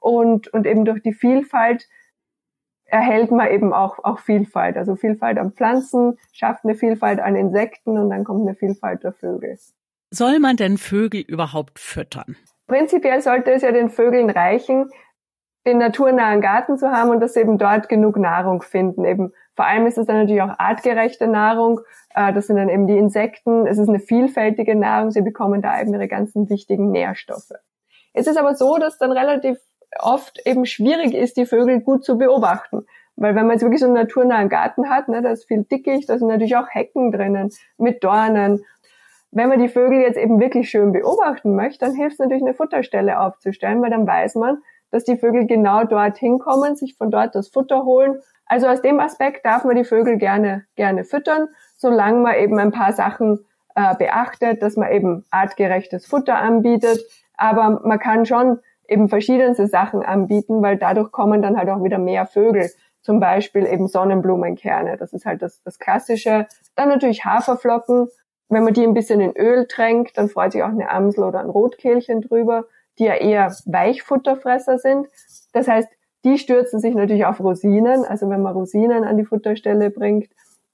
und, 0.00 0.52
und 0.52 0.66
eben 0.66 0.84
durch 0.84 1.00
die 1.00 1.12
Vielfalt 1.12 1.86
erhält 2.92 3.30
man 3.30 3.50
eben 3.50 3.72
auch, 3.72 4.04
auch 4.04 4.18
Vielfalt. 4.18 4.76
Also 4.76 4.96
Vielfalt 4.96 5.38
an 5.38 5.52
Pflanzen, 5.52 6.18
schafft 6.32 6.64
eine 6.64 6.74
Vielfalt 6.74 7.20
an 7.20 7.36
Insekten 7.36 7.96
und 7.98 8.10
dann 8.10 8.22
kommt 8.22 8.42
eine 8.42 8.54
Vielfalt 8.54 9.02
der 9.02 9.12
Vögel. 9.12 9.58
Soll 10.10 10.38
man 10.40 10.56
denn 10.56 10.76
Vögel 10.76 11.22
überhaupt 11.22 11.78
füttern? 11.78 12.36
Prinzipiell 12.66 13.22
sollte 13.22 13.50
es 13.52 13.62
ja 13.62 13.72
den 13.72 13.88
Vögeln 13.88 14.28
reichen, 14.28 14.90
den 15.66 15.78
naturnahen 15.78 16.42
Garten 16.42 16.76
zu 16.76 16.90
haben 16.90 17.08
und 17.08 17.20
dass 17.20 17.32
sie 17.32 17.40
eben 17.40 17.56
dort 17.56 17.88
genug 17.88 18.18
Nahrung 18.18 18.60
finden. 18.60 19.06
Eben 19.06 19.32
vor 19.56 19.66
allem 19.66 19.86
ist 19.86 19.96
es 19.96 20.06
dann 20.06 20.18
natürlich 20.18 20.42
auch 20.42 20.58
artgerechte 20.58 21.28
Nahrung. 21.28 21.80
Äh, 22.14 22.34
das 22.34 22.46
sind 22.48 22.56
dann 22.56 22.68
eben 22.68 22.86
die 22.86 22.98
Insekten. 22.98 23.66
Es 23.66 23.78
ist 23.78 23.88
eine 23.88 24.00
vielfältige 24.00 24.74
Nahrung. 24.76 25.10
Sie 25.10 25.22
bekommen 25.22 25.62
da 25.62 25.80
eben 25.80 25.94
ihre 25.94 26.08
ganzen 26.08 26.50
wichtigen 26.50 26.90
Nährstoffe. 26.90 27.52
Es 28.12 28.26
ist 28.26 28.36
aber 28.36 28.54
so, 28.54 28.76
dass 28.76 28.98
dann 28.98 29.12
relativ 29.12 29.56
oft 29.98 30.40
eben 30.46 30.66
schwierig 30.66 31.14
ist, 31.14 31.36
die 31.36 31.46
Vögel 31.46 31.80
gut 31.80 32.04
zu 32.04 32.18
beobachten. 32.18 32.86
Weil 33.16 33.34
wenn 33.34 33.46
man 33.46 33.52
jetzt 33.52 33.62
wirklich 33.62 33.80
so 33.80 33.86
einen 33.86 33.94
naturnahen 33.94 34.48
Garten 34.48 34.88
hat, 34.88 35.08
ne, 35.08 35.22
da 35.22 35.30
ist 35.30 35.46
viel 35.46 35.64
Dickicht, 35.64 36.08
da 36.08 36.18
sind 36.18 36.28
natürlich 36.28 36.56
auch 36.56 36.68
Hecken 36.70 37.12
drinnen 37.12 37.50
mit 37.76 38.02
Dornen. 38.02 38.64
Wenn 39.30 39.48
man 39.48 39.60
die 39.60 39.68
Vögel 39.68 40.00
jetzt 40.00 40.18
eben 40.18 40.40
wirklich 40.40 40.70
schön 40.70 40.92
beobachten 40.92 41.54
möchte, 41.54 41.84
dann 41.84 41.94
hilft 41.94 42.14
es 42.14 42.18
natürlich 42.18 42.42
eine 42.42 42.54
Futterstelle 42.54 43.20
aufzustellen, 43.20 43.82
weil 43.82 43.90
dann 43.90 44.06
weiß 44.06 44.36
man, 44.36 44.58
dass 44.90 45.04
die 45.04 45.16
Vögel 45.16 45.46
genau 45.46 45.84
dort 45.84 46.18
hinkommen, 46.18 46.76
sich 46.76 46.96
von 46.96 47.10
dort 47.10 47.34
das 47.34 47.48
Futter 47.48 47.84
holen. 47.84 48.20
Also 48.46 48.66
aus 48.68 48.82
dem 48.82 49.00
Aspekt 49.00 49.44
darf 49.46 49.64
man 49.64 49.76
die 49.76 49.84
Vögel 49.84 50.18
gerne, 50.18 50.64
gerne 50.76 51.04
füttern, 51.04 51.48
solange 51.76 52.18
man 52.18 52.34
eben 52.36 52.58
ein 52.58 52.72
paar 52.72 52.92
Sachen 52.92 53.44
äh, 53.74 53.94
beachtet, 53.96 54.62
dass 54.62 54.76
man 54.76 54.92
eben 54.92 55.24
artgerechtes 55.30 56.06
Futter 56.06 56.36
anbietet. 56.36 57.00
Aber 57.36 57.80
man 57.84 57.98
kann 57.98 58.26
schon 58.26 58.58
eben 58.92 59.08
verschiedenste 59.08 59.66
Sachen 59.66 60.02
anbieten, 60.02 60.62
weil 60.62 60.76
dadurch 60.76 61.10
kommen 61.10 61.42
dann 61.42 61.56
halt 61.56 61.68
auch 61.68 61.82
wieder 61.82 61.98
mehr 61.98 62.26
Vögel. 62.26 62.70
Zum 63.00 63.18
Beispiel 63.18 63.66
eben 63.66 63.88
Sonnenblumenkerne. 63.88 64.96
Das 64.96 65.12
ist 65.12 65.26
halt 65.26 65.42
das, 65.42 65.60
das 65.62 65.78
Klassische. 65.78 66.46
Dann 66.76 66.88
natürlich 66.88 67.24
Haferflocken. 67.24 68.08
Wenn 68.48 68.64
man 68.64 68.74
die 68.74 68.84
ein 68.84 68.94
bisschen 68.94 69.20
in 69.20 69.32
Öl 69.36 69.66
tränkt, 69.66 70.18
dann 70.18 70.28
freut 70.28 70.52
sich 70.52 70.62
auch 70.62 70.68
eine 70.68 70.90
Amsel 70.90 71.24
oder 71.24 71.40
ein 71.40 71.50
Rotkehlchen 71.50 72.20
drüber, 72.20 72.66
die 72.98 73.04
ja 73.04 73.14
eher 73.14 73.52
Weichfutterfresser 73.66 74.78
sind. 74.78 75.08
Das 75.52 75.66
heißt, 75.66 75.88
die 76.24 76.38
stürzen 76.38 76.78
sich 76.78 76.94
natürlich 76.94 77.24
auf 77.24 77.40
Rosinen. 77.40 78.04
Also 78.04 78.28
wenn 78.28 78.42
man 78.42 78.52
Rosinen 78.52 79.04
an 79.04 79.16
die 79.16 79.24
Futterstelle 79.24 79.90
bringt, 79.90 80.28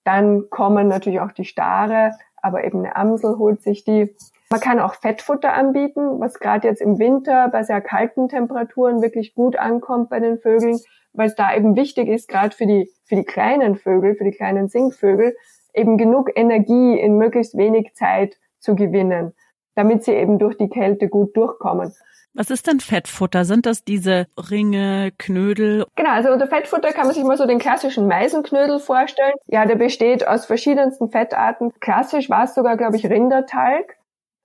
dann 0.04 0.50
kommen 0.50 0.88
natürlich 0.88 1.20
auch 1.20 1.32
die 1.32 1.44
Stare, 1.44 2.12
aber 2.36 2.64
eben 2.64 2.78
eine 2.78 2.96
Amsel 2.96 3.38
holt 3.38 3.62
sich 3.62 3.84
die. 3.84 4.14
Man 4.50 4.60
kann 4.60 4.80
auch 4.80 4.94
Fettfutter 4.94 5.52
anbieten, 5.52 6.20
was 6.20 6.38
gerade 6.40 6.66
jetzt 6.66 6.80
im 6.80 6.98
Winter 6.98 7.48
bei 7.48 7.64
sehr 7.64 7.82
kalten 7.82 8.28
Temperaturen 8.28 9.02
wirklich 9.02 9.34
gut 9.34 9.56
ankommt 9.56 10.08
bei 10.08 10.20
den 10.20 10.38
Vögeln, 10.38 10.78
weil 11.12 11.26
es 11.28 11.34
da 11.34 11.54
eben 11.54 11.76
wichtig 11.76 12.08
ist, 12.08 12.28
gerade 12.28 12.56
für 12.56 12.66
die, 12.66 12.90
für 13.04 13.16
die 13.16 13.24
kleinen 13.24 13.76
Vögel, 13.76 14.14
für 14.14 14.24
die 14.24 14.30
kleinen 14.30 14.68
Singvögel, 14.68 15.36
eben 15.74 15.98
genug 15.98 16.30
Energie 16.34 16.98
in 16.98 17.18
möglichst 17.18 17.58
wenig 17.58 17.92
Zeit 17.94 18.38
zu 18.58 18.74
gewinnen, 18.74 19.34
damit 19.74 20.04
sie 20.04 20.12
eben 20.12 20.38
durch 20.38 20.56
die 20.56 20.70
Kälte 20.70 21.08
gut 21.08 21.36
durchkommen. 21.36 21.92
Was 22.32 22.50
ist 22.50 22.66
denn 22.66 22.80
Fettfutter? 22.80 23.44
Sind 23.44 23.66
das 23.66 23.84
diese 23.84 24.28
Ringe, 24.50 25.12
Knödel? 25.18 25.84
Genau, 25.94 26.10
also 26.10 26.30
unter 26.30 26.46
Fettfutter 26.46 26.92
kann 26.92 27.04
man 27.06 27.14
sich 27.14 27.24
mal 27.24 27.36
so 27.36 27.46
den 27.46 27.58
klassischen 27.58 28.06
Meisenknödel 28.06 28.78
vorstellen. 28.78 29.34
Ja, 29.46 29.66
der 29.66 29.76
besteht 29.76 30.26
aus 30.26 30.46
verschiedensten 30.46 31.10
Fettarten. 31.10 31.72
Klassisch 31.80 32.30
war 32.30 32.44
es 32.44 32.54
sogar, 32.54 32.78
glaube 32.78 32.96
ich, 32.96 33.04
Rindertalg. 33.06 33.97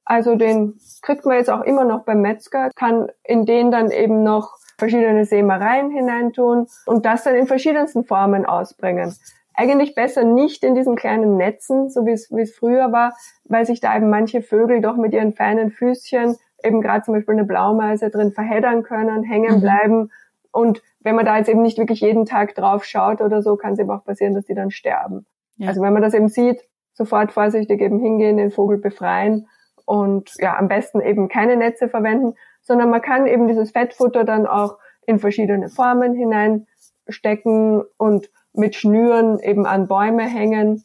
Also 0.06 0.36
den 0.36 0.80
kriegt 1.02 1.26
man 1.26 1.38
jetzt 1.38 1.50
auch 1.50 1.62
immer 1.62 1.86
noch 1.86 2.04
beim 2.04 2.22
Metzger, 2.22 2.70
kann 2.76 3.08
in 3.24 3.46
den 3.46 3.72
dann 3.72 3.92
eben 3.92 4.24
noch 4.24 4.58
verschiedene 4.78 5.26
Sämereien 5.26 5.92
hineintun 5.92 6.68
und 6.86 7.06
das 7.06 7.24
dann 7.24 7.36
in 7.36 7.48
verschiedensten 7.48 8.04
Formen 8.04 8.46
ausbringen. 8.46 9.16
Eigentlich 9.54 9.94
besser 9.96 10.24
nicht 10.24 10.64
in 10.64 10.76
diesen 10.76 10.96
kleinen 10.96 11.38
Netzen, 11.38 11.90
so 11.90 12.06
wie 12.06 12.12
es, 12.12 12.56
früher 12.56 12.92
war, 12.92 13.14
weil 13.46 13.66
sich 13.66 13.80
da 13.80 13.96
eben 13.96 14.10
manche 14.10 14.42
Vögel 14.42 14.82
doch 14.82 14.98
mit 14.98 15.14
ihren 15.14 15.34
feinen 15.34 15.70
Füßchen, 15.70 16.36
eben 16.64 16.82
gerade 16.82 17.04
zum 17.04 17.14
Beispiel 17.14 17.36
eine 17.36 17.46
Blaumeise 17.46 18.10
drin 18.10 18.32
verheddern 18.32 18.84
können, 18.84 19.24
hängen 19.24 19.58
mhm. 19.58 19.62
bleiben. 19.62 20.12
Und 20.52 20.82
wenn 21.02 21.16
man 21.16 21.26
da 21.26 21.38
jetzt 21.38 21.50
eben 21.50 21.62
nicht 21.62 21.78
wirklich 21.78 22.02
jeden 22.02 22.26
Tag 22.26 22.56
drauf 22.56 22.84
schaut 22.84 23.22
oder 23.22 23.42
so, 23.42 23.56
kann 23.56 23.74
es 23.74 23.80
eben 23.80 23.92
auch 23.92 24.04
passieren, 24.04 24.34
dass 24.34 24.46
die 24.46 24.56
dann 24.56 24.72
sterben. 24.72 25.26
Ja. 25.58 25.70
Also 25.70 25.82
wenn 25.82 25.94
man 25.94 26.02
das 26.02 26.14
eben 26.16 26.30
sieht, 26.30 26.64
sofort 26.94 27.32
vorsichtig 27.32 27.80
eben 27.80 28.00
hingehen, 28.00 28.38
den 28.38 28.52
Vogel 28.52 28.78
befreien 28.78 29.48
und 29.86 30.32
ja, 30.38 30.58
am 30.58 30.68
besten 30.68 31.02
eben 31.02 31.28
keine 31.28 31.58
Netze 31.58 31.90
verwenden, 31.90 32.36
sondern 32.62 32.90
man 32.90 33.02
kann 33.02 33.28
eben 33.28 33.48
dieses 33.48 33.72
Fettfutter 33.72 34.24
dann 34.24 34.48
auch 34.48 34.78
in 35.06 35.20
verschiedene 35.20 35.70
Formen 35.70 36.14
hineinstecken 36.16 37.84
und 37.98 38.30
mit 38.54 38.76
Schnüren 38.76 39.40
eben 39.40 39.66
an 39.66 39.88
Bäume 39.88 40.24
hängen. 40.24 40.84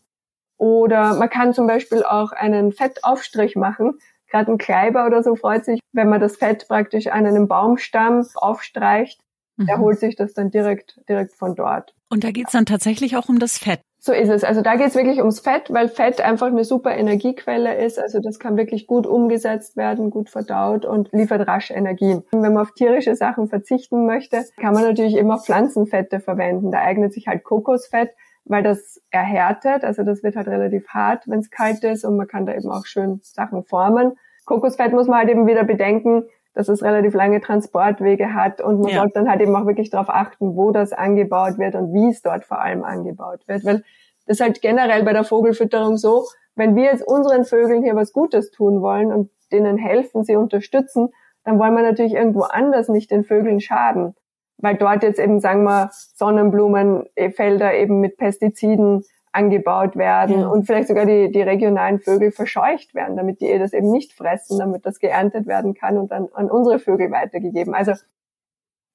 Oder 0.56 1.14
man 1.14 1.30
kann 1.30 1.54
zum 1.54 1.66
Beispiel 1.66 2.02
auch 2.02 2.32
einen 2.32 2.72
Fettaufstrich 2.72 3.54
machen. 3.54 3.98
Gerade 4.28 4.52
ein 4.52 4.58
Kleiber 4.58 5.06
oder 5.06 5.22
so 5.22 5.36
freut 5.36 5.64
sich, 5.64 5.80
wenn 5.92 6.08
man 6.08 6.20
das 6.20 6.36
Fett 6.36 6.66
praktisch 6.68 7.06
an 7.06 7.26
einem 7.26 7.46
Baumstamm 7.46 8.26
aufstreicht. 8.34 9.20
Mhm. 9.58 9.66
Der 9.66 9.78
holt 9.78 9.98
sich 9.98 10.16
das 10.16 10.32
dann 10.32 10.50
direkt, 10.50 11.00
direkt 11.08 11.34
von 11.34 11.54
dort. 11.54 11.94
Und 12.08 12.24
da 12.24 12.30
geht's 12.30 12.52
dann 12.52 12.64
tatsächlich 12.64 13.16
auch 13.16 13.28
um 13.28 13.38
das 13.38 13.58
Fett. 13.58 13.80
So 14.00 14.12
ist 14.12 14.28
es. 14.28 14.44
Also 14.44 14.62
da 14.62 14.76
geht 14.76 14.86
es 14.86 14.94
wirklich 14.94 15.18
ums 15.18 15.40
Fett, 15.40 15.72
weil 15.72 15.88
Fett 15.88 16.20
einfach 16.20 16.46
eine 16.46 16.64
super 16.64 16.96
Energiequelle 16.96 17.84
ist. 17.84 17.98
Also 17.98 18.20
das 18.20 18.38
kann 18.38 18.56
wirklich 18.56 18.86
gut 18.86 19.06
umgesetzt 19.06 19.76
werden, 19.76 20.10
gut 20.10 20.30
verdaut 20.30 20.86
und 20.86 21.10
liefert 21.12 21.46
rasch 21.48 21.70
Energien. 21.72 22.22
Wenn 22.30 22.54
man 22.54 22.62
auf 22.62 22.72
tierische 22.72 23.16
Sachen 23.16 23.48
verzichten 23.48 24.06
möchte, 24.06 24.44
kann 24.60 24.72
man 24.72 24.84
natürlich 24.84 25.16
immer 25.16 25.38
Pflanzenfette 25.38 26.20
verwenden. 26.20 26.70
Da 26.70 26.78
eignet 26.78 27.12
sich 27.12 27.26
halt 27.26 27.42
Kokosfett, 27.42 28.10
weil 28.44 28.62
das 28.62 29.02
erhärtet. 29.10 29.82
Also 29.82 30.04
das 30.04 30.22
wird 30.22 30.36
halt 30.36 30.46
relativ 30.46 30.88
hart, 30.88 31.24
wenn 31.26 31.40
es 31.40 31.50
kalt 31.50 31.82
ist 31.82 32.04
und 32.04 32.16
man 32.16 32.28
kann 32.28 32.46
da 32.46 32.54
eben 32.54 32.70
auch 32.70 32.86
schön 32.86 33.18
Sachen 33.24 33.64
formen. 33.64 34.16
Kokosfett 34.46 34.92
muss 34.92 35.08
man 35.08 35.18
halt 35.18 35.28
eben 35.28 35.46
wieder 35.46 35.64
bedenken, 35.64 36.24
dass 36.58 36.68
es 36.68 36.82
relativ 36.82 37.14
lange 37.14 37.40
Transportwege 37.40 38.34
hat 38.34 38.60
und 38.60 38.80
man 38.80 38.90
ja. 38.90 38.98
sollte 38.98 39.14
dann 39.14 39.30
halt 39.30 39.40
eben 39.40 39.54
auch 39.54 39.64
wirklich 39.64 39.90
darauf 39.90 40.08
achten, 40.08 40.56
wo 40.56 40.72
das 40.72 40.92
angebaut 40.92 41.56
wird 41.56 41.76
und 41.76 41.94
wie 41.94 42.10
es 42.10 42.20
dort 42.20 42.44
vor 42.44 42.60
allem 42.60 42.82
angebaut 42.82 43.46
wird. 43.46 43.64
Weil 43.64 43.84
das 44.26 44.38
ist 44.38 44.40
halt 44.40 44.60
generell 44.60 45.04
bei 45.04 45.12
der 45.12 45.22
Vogelfütterung 45.22 45.96
so, 45.98 46.24
wenn 46.56 46.74
wir 46.74 46.86
jetzt 46.86 47.06
unseren 47.06 47.44
Vögeln 47.44 47.84
hier 47.84 47.94
was 47.94 48.12
Gutes 48.12 48.50
tun 48.50 48.82
wollen 48.82 49.12
und 49.12 49.30
denen 49.52 49.76
helfen, 49.76 50.24
sie 50.24 50.34
unterstützen, 50.34 51.10
dann 51.44 51.60
wollen 51.60 51.74
wir 51.74 51.84
natürlich 51.84 52.14
irgendwo 52.14 52.40
anders 52.40 52.88
nicht 52.88 53.12
den 53.12 53.22
Vögeln 53.22 53.60
schaden. 53.60 54.16
Weil 54.56 54.74
dort 54.74 55.04
jetzt 55.04 55.20
eben, 55.20 55.38
sagen 55.38 55.62
wir, 55.62 55.90
Sonnenblumenfelder 55.92 57.74
eben 57.74 58.00
mit 58.00 58.16
Pestiziden 58.16 59.04
angebaut 59.32 59.97
werden 59.97 60.40
ja. 60.40 60.49
und 60.49 60.64
vielleicht 60.64 60.88
sogar 60.88 61.06
die, 61.06 61.30
die 61.30 61.42
regionalen 61.42 62.00
Vögel 62.00 62.32
verscheucht 62.32 62.94
werden, 62.94 63.16
damit 63.16 63.40
die 63.40 63.58
das 63.58 63.73
eben 63.73 63.90
nicht 63.90 64.12
fressen, 64.12 64.58
damit 64.58 64.87
das 64.87 64.99
geerntet 64.99 65.47
werden 65.47 65.75
kann 65.75 65.99
und 65.99 66.11
dann 66.11 66.28
an 66.32 66.50
unsere 66.50 66.78
Vögel 66.78 67.11
weitergegeben. 67.11 67.75
Also 67.75 67.92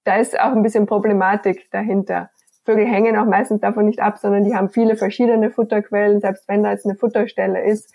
da 0.03 0.17
ist 0.17 0.39
auch 0.39 0.51
ein 0.51 0.63
bisschen 0.63 0.85
Problematik 0.85 1.69
dahinter. 1.71 2.29
Vögel 2.65 2.85
hängen 2.85 3.17
auch 3.17 3.25
meistens 3.25 3.61
davon 3.61 3.85
nicht 3.85 3.99
ab, 3.99 4.17
sondern 4.17 4.43
die 4.43 4.55
haben 4.55 4.69
viele 4.69 4.95
verschiedene 4.95 5.51
Futterquellen. 5.51 6.21
Selbst 6.21 6.47
wenn 6.47 6.63
da 6.63 6.71
jetzt 6.71 6.85
eine 6.85 6.95
Futterstelle 6.95 7.63
ist, 7.63 7.93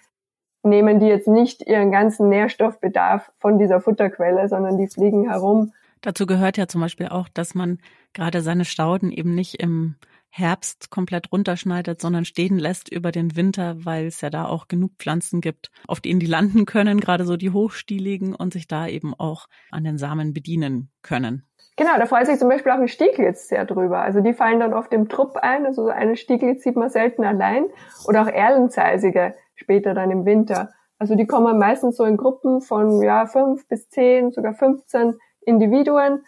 nehmen 0.62 1.00
die 1.00 1.06
jetzt 1.06 1.28
nicht 1.28 1.66
ihren 1.66 1.90
ganzen 1.90 2.28
Nährstoffbedarf 2.28 3.32
von 3.38 3.58
dieser 3.58 3.80
Futterquelle, 3.80 4.48
sondern 4.48 4.76
die 4.76 4.88
fliegen 4.88 5.30
herum. 5.30 5.72
Dazu 6.00 6.26
gehört 6.26 6.56
ja 6.56 6.68
zum 6.68 6.80
Beispiel 6.80 7.08
auch, 7.08 7.28
dass 7.28 7.54
man 7.54 7.78
gerade 8.12 8.40
seine 8.40 8.64
Stauden 8.64 9.10
eben 9.10 9.34
nicht 9.34 9.60
im 9.60 9.96
Herbst 10.30 10.90
komplett 10.90 11.32
runterschneidet, 11.32 12.00
sondern 12.00 12.24
stehen 12.24 12.58
lässt 12.58 12.90
über 12.90 13.12
den 13.12 13.36
Winter, 13.36 13.84
weil 13.84 14.06
es 14.06 14.20
ja 14.20 14.30
da 14.30 14.46
auch 14.46 14.68
genug 14.68 14.92
Pflanzen 14.98 15.40
gibt, 15.40 15.70
auf 15.86 16.00
denen 16.00 16.20
die 16.20 16.26
landen 16.26 16.66
können, 16.66 17.00
gerade 17.00 17.24
so 17.24 17.36
die 17.36 17.50
hochstieligen 17.50 18.34
und 18.34 18.52
sich 18.52 18.68
da 18.68 18.86
eben 18.86 19.14
auch 19.14 19.46
an 19.70 19.84
den 19.84 19.98
Samen 19.98 20.34
bedienen 20.34 20.90
können. 21.02 21.44
Genau, 21.76 21.96
da 21.96 22.06
freut 22.06 22.26
sich 22.26 22.38
zum 22.38 22.48
Beispiel 22.48 22.72
auch 22.72 22.78
ein 22.78 22.88
Stieglitz 22.88 23.46
sehr 23.46 23.64
drüber. 23.64 24.00
Also 24.00 24.20
die 24.20 24.34
fallen 24.34 24.58
dann 24.58 24.74
oft 24.74 24.92
im 24.92 25.08
Trupp 25.08 25.36
ein. 25.36 25.64
Also 25.64 25.84
so 25.84 25.88
eine 25.90 26.16
Stieglitz 26.16 26.64
sieht 26.64 26.74
man 26.74 26.90
selten 26.90 27.24
allein. 27.24 27.66
Oder 28.04 28.22
auch 28.22 28.26
Erlenzeisige 28.26 29.36
später 29.54 29.94
dann 29.94 30.10
im 30.10 30.24
Winter. 30.24 30.70
Also 30.98 31.14
die 31.14 31.26
kommen 31.26 31.56
meistens 31.56 31.96
so 31.96 32.04
in 32.04 32.16
Gruppen 32.16 32.60
von 32.62 33.00
ja 33.00 33.26
fünf 33.26 33.68
bis 33.68 33.88
zehn, 33.88 34.32
sogar 34.32 34.54
15 34.54 35.14
Individuen. 35.42 36.24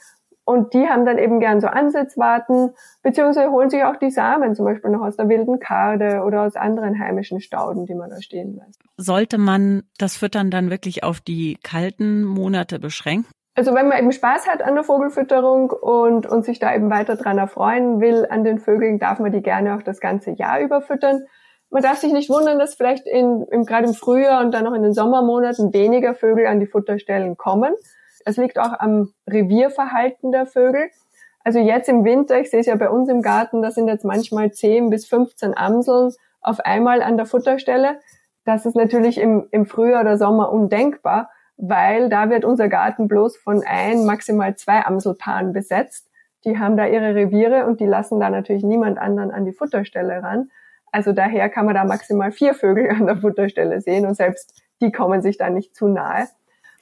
Und 0.51 0.75
die 0.75 0.89
haben 0.89 1.07
dann 1.07 1.17
eben 1.17 1.39
gern 1.39 1.61
so 1.61 1.69
Ansitzwarten, 1.69 2.71
beziehungsweise 3.05 3.53
holen 3.53 3.71
sich 3.71 3.85
auch 3.85 3.95
die 3.95 4.11
Samen, 4.11 4.57
zum 4.57 4.65
Beispiel 4.65 4.91
noch 4.91 5.03
aus 5.03 5.17
der 5.17 5.29
wilden 5.29 5.61
Karde 5.61 6.25
oder 6.27 6.43
aus 6.43 6.57
anderen 6.57 6.99
heimischen 6.99 7.41
Stauden, 7.41 7.87
die 7.87 7.95
man 7.95 8.11
da 8.11 8.21
stehen 8.21 8.57
lässt. 8.57 8.81
Sollte 8.97 9.39
man 9.39 9.85
das 9.99 10.17
Füttern 10.17 10.51
dann 10.51 10.69
wirklich 10.69 11.05
auf 11.05 11.21
die 11.21 11.57
kalten 11.63 12.25
Monate 12.25 12.81
beschränken? 12.81 13.31
Also 13.55 13.75
wenn 13.77 13.87
man 13.87 13.99
eben 13.99 14.11
Spaß 14.11 14.49
hat 14.49 14.61
an 14.61 14.75
der 14.75 14.83
Vogelfütterung 14.83 15.71
und, 15.71 16.27
und 16.27 16.45
sich 16.45 16.59
da 16.59 16.75
eben 16.75 16.91
weiter 16.91 17.15
dran 17.15 17.39
erfreuen 17.39 18.01
will 18.01 18.27
an 18.29 18.43
den 18.43 18.59
Vögeln, 18.59 18.99
darf 18.99 19.21
man 19.21 19.31
die 19.31 19.43
gerne 19.43 19.77
auch 19.77 19.83
das 19.83 20.01
ganze 20.01 20.33
Jahr 20.33 20.59
über 20.61 20.83
füttern. 20.83 21.27
Man 21.71 21.85
darf 21.85 21.99
sich 21.99 22.13
nicht 22.13 22.29
wundern, 22.29 22.59
dass 22.59 22.75
vielleicht 22.75 23.07
in, 23.07 23.47
im, 23.53 23.67
gerade 23.67 23.87
im 23.87 23.95
Frühjahr 23.95 24.43
und 24.45 24.53
dann 24.53 24.65
noch 24.65 24.75
in 24.75 24.83
den 24.83 24.95
Sommermonaten 24.95 25.73
weniger 25.73 26.17
Vögel 26.17 26.47
an 26.47 26.59
die 26.59 26.67
Futterstellen 26.67 27.37
kommen. 27.37 27.73
Es 28.25 28.37
liegt 28.37 28.59
auch 28.59 28.79
am 28.79 29.13
Revierverhalten 29.29 30.33
der 30.33 30.47
Vögel. 30.47 30.91
Also 31.43 31.59
jetzt 31.59 31.89
im 31.89 32.05
Winter, 32.05 32.41
ich 32.41 32.51
sehe 32.51 32.61
es 32.61 32.67
ja 32.67 32.77
bei 32.77 32.91
uns 32.91 33.09
im 33.09 33.23
Garten, 33.23 33.63
da 33.63 33.71
sind 33.71 33.89
jetzt 33.89 34.05
manchmal 34.05 34.53
10 34.53 34.91
bis 34.91 35.07
15 35.07 35.57
Amseln 35.57 36.13
auf 36.41 36.61
einmal 36.61 37.03
an 37.03 37.17
der 37.17 37.27
Futterstelle. 37.27 37.99
Das 38.45 38.67
ist 38.67 38.77
natürlich 38.77 39.19
im, 39.19 39.49
im 39.51 39.67
Frühjahr 39.67 40.03
oder 40.03 40.19
Sommer 40.19 40.53
undenkbar 40.53 41.31
weil 41.61 42.09
da 42.09 42.31
wird 42.31 42.45
unser 42.45 42.69
Garten 42.69 43.07
bloß 43.07 43.37
von 43.37 43.63
ein, 43.67 44.07
maximal 44.07 44.57
zwei 44.57 44.85
Amselpaaren 44.85 45.53
besetzt. 45.53 46.09
Die 46.45 46.59
haben 46.59 46.77
da 46.77 46.87
ihre 46.87 47.15
Reviere 47.15 47.67
und 47.67 47.81
die 47.81 47.87
lassen 47.87 48.19
da 48.19 48.31
natürlich 48.31 48.65
niemand 48.65 48.99
anderen 48.99 49.31
an 49.31 49.45
die 49.45 49.53
Futterstelle 49.53 50.23
ran. 50.23 50.51
Also 50.91 51.13
daher 51.13 51.51
kann 51.51 51.67
man 51.67 51.75
da 51.75 51.85
maximal 51.85 52.33
vier 52.33 52.55
Vögel 52.55 52.91
an 52.99 53.07
der 53.07 53.19
Futterstelle 53.19 53.81
sehen 53.81 54.07
und 54.07 54.15
selbst 54.15 54.63
die 54.81 54.91
kommen 54.91 55.21
sich 55.21 55.37
da 55.37 55.51
nicht 55.51 55.77
zu 55.77 55.89
nahe. 55.89 56.29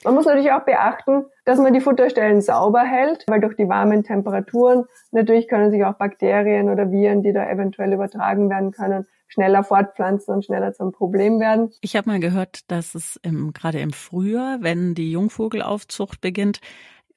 Man 0.03 0.15
muss 0.15 0.25
natürlich 0.25 0.51
auch 0.51 0.63
beachten, 0.63 1.25
dass 1.45 1.59
man 1.59 1.73
die 1.73 1.81
Futterstellen 1.81 2.41
sauber 2.41 2.83
hält, 2.83 3.25
weil 3.27 3.41
durch 3.41 3.55
die 3.55 3.67
warmen 3.67 4.03
Temperaturen 4.03 4.85
natürlich 5.11 5.47
können 5.47 5.71
sich 5.71 5.83
auch 5.83 5.95
Bakterien 5.95 6.69
oder 6.69 6.91
Viren, 6.91 7.21
die 7.21 7.33
da 7.33 7.49
eventuell 7.49 7.91
übertragen 7.93 8.49
werden 8.49 8.71
können, 8.71 9.07
schneller 9.27 9.63
fortpflanzen 9.63 10.33
und 10.33 10.45
schneller 10.45 10.73
zum 10.73 10.91
Problem 10.91 11.39
werden. 11.39 11.71
Ich 11.81 11.95
habe 11.95 12.09
mal 12.09 12.19
gehört, 12.19 12.71
dass 12.71 12.95
es 12.95 13.19
im, 13.23 13.51
gerade 13.51 13.79
im 13.79 13.91
Frühjahr, 13.91 14.59
wenn 14.61 14.95
die 14.95 15.11
Jungvogelaufzucht 15.11 16.21
beginnt, 16.21 16.61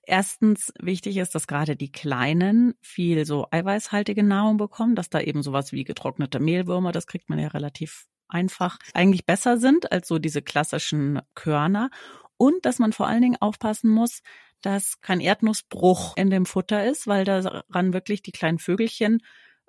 erstens 0.04 0.72
wichtig 0.80 1.16
ist, 1.16 1.34
dass 1.34 1.46
gerade 1.46 1.76
die 1.76 1.92
Kleinen 1.92 2.74
viel 2.80 3.24
so 3.24 3.46
eiweißhaltige 3.50 4.22
Nahrung 4.22 4.56
bekommen, 4.56 4.94
dass 4.94 5.08
da 5.08 5.20
eben 5.20 5.42
sowas 5.42 5.72
wie 5.72 5.84
getrocknete 5.84 6.40
Mehlwürmer, 6.40 6.92
das 6.92 7.06
kriegt 7.06 7.30
man 7.30 7.38
ja 7.38 7.48
relativ 7.48 8.06
einfach, 8.28 8.78
eigentlich 8.94 9.26
besser 9.26 9.58
sind 9.58 9.92
als 9.92 10.08
so 10.08 10.18
diese 10.18 10.42
klassischen 10.42 11.20
Körner. 11.34 11.90
Und 12.42 12.66
dass 12.66 12.80
man 12.80 12.92
vor 12.92 13.06
allen 13.06 13.22
Dingen 13.22 13.36
aufpassen 13.38 13.88
muss, 13.88 14.20
dass 14.62 15.00
kein 15.00 15.20
Erdnussbruch 15.20 16.16
in 16.16 16.28
dem 16.28 16.44
Futter 16.44 16.84
ist, 16.84 17.06
weil 17.06 17.24
daran 17.24 17.92
wirklich 17.92 18.20
die 18.20 18.32
kleinen 18.32 18.58
Vögelchen 18.58 19.22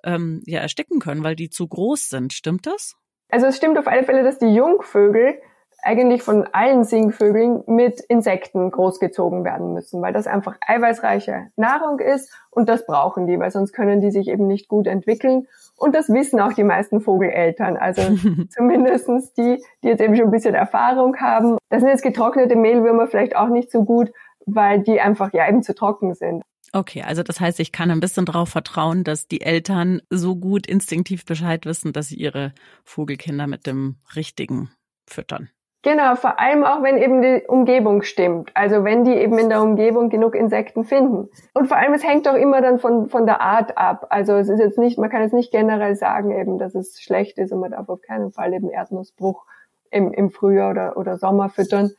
ähm, 0.03 0.41
ja 0.47 0.59
ersticken 0.59 0.99
können, 0.99 1.23
weil 1.23 1.35
die 1.35 1.51
zu 1.51 1.67
groß 1.67 2.09
sind. 2.09 2.33
Stimmt 2.33 2.65
das? 2.65 2.95
Also 3.29 3.45
es 3.45 3.57
stimmt 3.57 3.77
auf 3.77 3.85
alle 3.85 4.03
Fälle, 4.03 4.23
dass 4.23 4.39
die 4.39 4.55
Jungvögel 4.55 5.39
eigentlich 5.83 6.23
von 6.23 6.47
allen 6.51 6.83
Singvögeln 6.83 7.63
mit 7.67 7.99
Insekten 8.01 8.71
großgezogen 8.71 9.43
werden 9.43 9.73
müssen, 9.73 10.01
weil 10.01 10.13
das 10.13 10.27
einfach 10.27 10.57
eiweißreiche 10.65 11.47
Nahrung 11.55 11.99
ist 11.99 12.31
und 12.49 12.69
das 12.69 12.85
brauchen 12.85 13.27
die, 13.27 13.39
weil 13.39 13.51
sonst 13.51 13.73
können 13.73 14.01
die 14.01 14.11
sich 14.11 14.27
eben 14.27 14.47
nicht 14.47 14.67
gut 14.67 14.87
entwickeln. 14.87 15.47
Und 15.77 15.95
das 15.95 16.09
wissen 16.09 16.39
auch 16.39 16.53
die 16.53 16.63
meisten 16.63 17.01
Vogeleltern, 17.01 17.77
also 17.77 18.01
zumindestens 18.49 19.33
die, 19.33 19.61
die 19.83 19.87
jetzt 19.87 20.01
eben 20.01 20.15
schon 20.15 20.25
ein 20.25 20.31
bisschen 20.31 20.55
Erfahrung 20.55 21.17
haben. 21.17 21.57
Das 21.69 21.81
sind 21.81 21.89
jetzt 21.89 22.03
getrocknete 22.03 22.55
Mehlwürmer 22.55 23.07
vielleicht 23.07 23.35
auch 23.35 23.49
nicht 23.49 23.71
so 23.71 23.83
gut, 23.83 24.11
weil 24.45 24.81
die 24.81 25.01
einfach 25.01 25.33
ja 25.33 25.47
eben 25.47 25.63
zu 25.63 25.75
trocken 25.75 26.13
sind. 26.13 26.43
Okay, 26.75 27.03
also 27.03 27.21
das 27.21 27.39
heißt, 27.39 27.59
ich 27.59 27.71
kann 27.71 27.91
ein 27.91 27.99
bisschen 27.99 28.25
darauf 28.25 28.49
vertrauen, 28.49 29.03
dass 29.03 29.27
die 29.27 29.41
Eltern 29.41 30.01
so 30.09 30.35
gut 30.35 30.65
instinktiv 30.65 31.23
Bescheid 31.23 31.67
wissen, 31.67 31.93
dass 31.93 32.07
sie 32.07 32.15
ihre 32.15 32.51
Vogelkinder 32.83 33.45
mit 33.45 33.67
dem 33.67 33.97
Richtigen 34.15 34.71
füttern. 35.05 35.49
Genau, 35.83 36.15
vor 36.15 36.39
allem 36.39 36.63
auch, 36.63 36.81
wenn 36.81 36.97
eben 36.97 37.21
die 37.21 37.43
Umgebung 37.45 38.03
stimmt. 38.03 38.51
Also 38.53 38.85
wenn 38.85 39.03
die 39.03 39.15
eben 39.15 39.37
in 39.37 39.49
der 39.49 39.61
Umgebung 39.61 40.09
genug 40.09 40.33
Insekten 40.33 40.85
finden. 40.85 41.29
Und 41.53 41.67
vor 41.67 41.75
allem, 41.75 41.93
es 41.93 42.07
hängt 42.07 42.27
auch 42.27 42.35
immer 42.35 42.61
dann 42.61 42.79
von, 42.79 43.09
von 43.09 43.25
der 43.25 43.41
Art 43.41 43.77
ab. 43.77 44.07
Also 44.09 44.33
es 44.35 44.47
ist 44.47 44.59
jetzt 44.59 44.79
nicht, 44.79 44.97
man 44.97 45.09
kann 45.09 45.21
jetzt 45.21 45.33
nicht 45.33 45.51
generell 45.51 45.95
sagen 45.95 46.31
eben, 46.31 46.57
dass 46.57 46.73
es 46.73 47.01
schlecht 47.01 47.37
ist 47.37 47.51
und 47.51 47.59
man 47.59 47.71
darf 47.71 47.89
auf 47.89 48.01
keinen 48.01 48.31
Fall 48.31 48.53
eben 48.53 48.69
Erdnussbruch 48.69 49.45
im, 49.91 50.13
im 50.13 50.31
Frühjahr 50.31 50.71
oder, 50.71 50.97
oder 50.97 51.17
Sommer 51.17 51.49
füttern. 51.49 51.91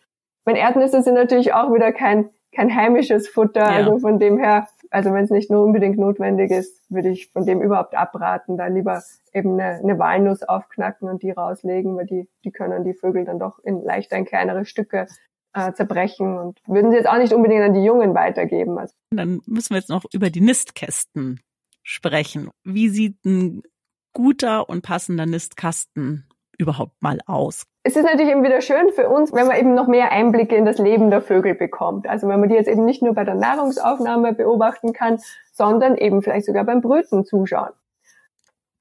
Wenn 0.46 0.56
Erdnüsse 0.56 1.02
sind 1.02 1.14
natürlich 1.14 1.52
auch 1.52 1.72
wieder 1.72 1.92
kein 1.92 2.30
kein 2.54 2.74
heimisches 2.74 3.28
Futter. 3.28 3.60
Ja. 3.60 3.76
Also 3.76 3.98
von 3.98 4.18
dem 4.18 4.38
her, 4.38 4.68
also 4.90 5.12
wenn 5.12 5.24
es 5.24 5.30
nicht 5.30 5.50
nur 5.50 5.64
unbedingt 5.64 5.98
notwendig 5.98 6.50
ist, 6.50 6.82
würde 6.90 7.10
ich 7.10 7.30
von 7.32 7.46
dem 7.46 7.62
überhaupt 7.62 7.94
abraten. 7.94 8.56
Da 8.56 8.66
lieber 8.66 9.02
eben 9.32 9.58
eine, 9.58 9.78
eine 9.78 9.98
Walnuss 9.98 10.42
aufknacken 10.42 11.08
und 11.08 11.22
die 11.22 11.30
rauslegen, 11.30 11.96
weil 11.96 12.06
die, 12.06 12.28
die 12.44 12.50
können 12.50 12.84
die 12.84 12.94
Vögel 12.94 13.24
dann 13.24 13.38
doch 13.38 13.58
in 13.60 13.82
leichter 13.82 14.16
in 14.16 14.24
kleinere 14.24 14.64
Stücke 14.64 15.06
äh, 15.54 15.72
zerbrechen 15.72 16.36
und 16.38 16.60
würden 16.66 16.90
sie 16.90 16.96
jetzt 16.96 17.08
auch 17.08 17.18
nicht 17.18 17.32
unbedingt 17.32 17.62
an 17.62 17.74
die 17.74 17.84
Jungen 17.84 18.14
weitergeben. 18.14 18.78
Also. 18.78 18.94
Dann 19.10 19.40
müssen 19.46 19.70
wir 19.70 19.78
jetzt 19.78 19.90
noch 19.90 20.04
über 20.12 20.30
die 20.30 20.40
Nistkästen 20.40 21.40
sprechen. 21.82 22.50
Wie 22.64 22.88
sieht 22.88 23.24
ein 23.24 23.62
guter 24.12 24.68
und 24.68 24.82
passender 24.82 25.26
Nistkasten 25.26 26.28
überhaupt 26.58 27.00
mal 27.00 27.18
aus? 27.26 27.66
Es 27.82 27.96
ist 27.96 28.04
natürlich 28.04 28.30
eben 28.30 28.42
wieder 28.42 28.60
schön 28.60 28.90
für 28.94 29.08
uns, 29.08 29.32
wenn 29.32 29.46
man 29.46 29.58
eben 29.58 29.74
noch 29.74 29.88
mehr 29.88 30.10
Einblicke 30.12 30.56
in 30.56 30.64
das 30.64 30.78
Leben 30.78 31.10
der 31.10 31.20
Vögel 31.20 31.54
bekommt. 31.54 32.08
Also 32.08 32.28
wenn 32.28 32.40
man 32.40 32.48
die 32.48 32.54
jetzt 32.54 32.68
eben 32.68 32.84
nicht 32.84 33.02
nur 33.02 33.14
bei 33.14 33.24
der 33.24 33.34
Nahrungsaufnahme 33.34 34.32
beobachten 34.32 34.92
kann, 34.92 35.18
sondern 35.52 35.96
eben 35.96 36.22
vielleicht 36.22 36.46
sogar 36.46 36.64
beim 36.64 36.80
Brüten 36.80 37.24
zuschauen. 37.24 37.72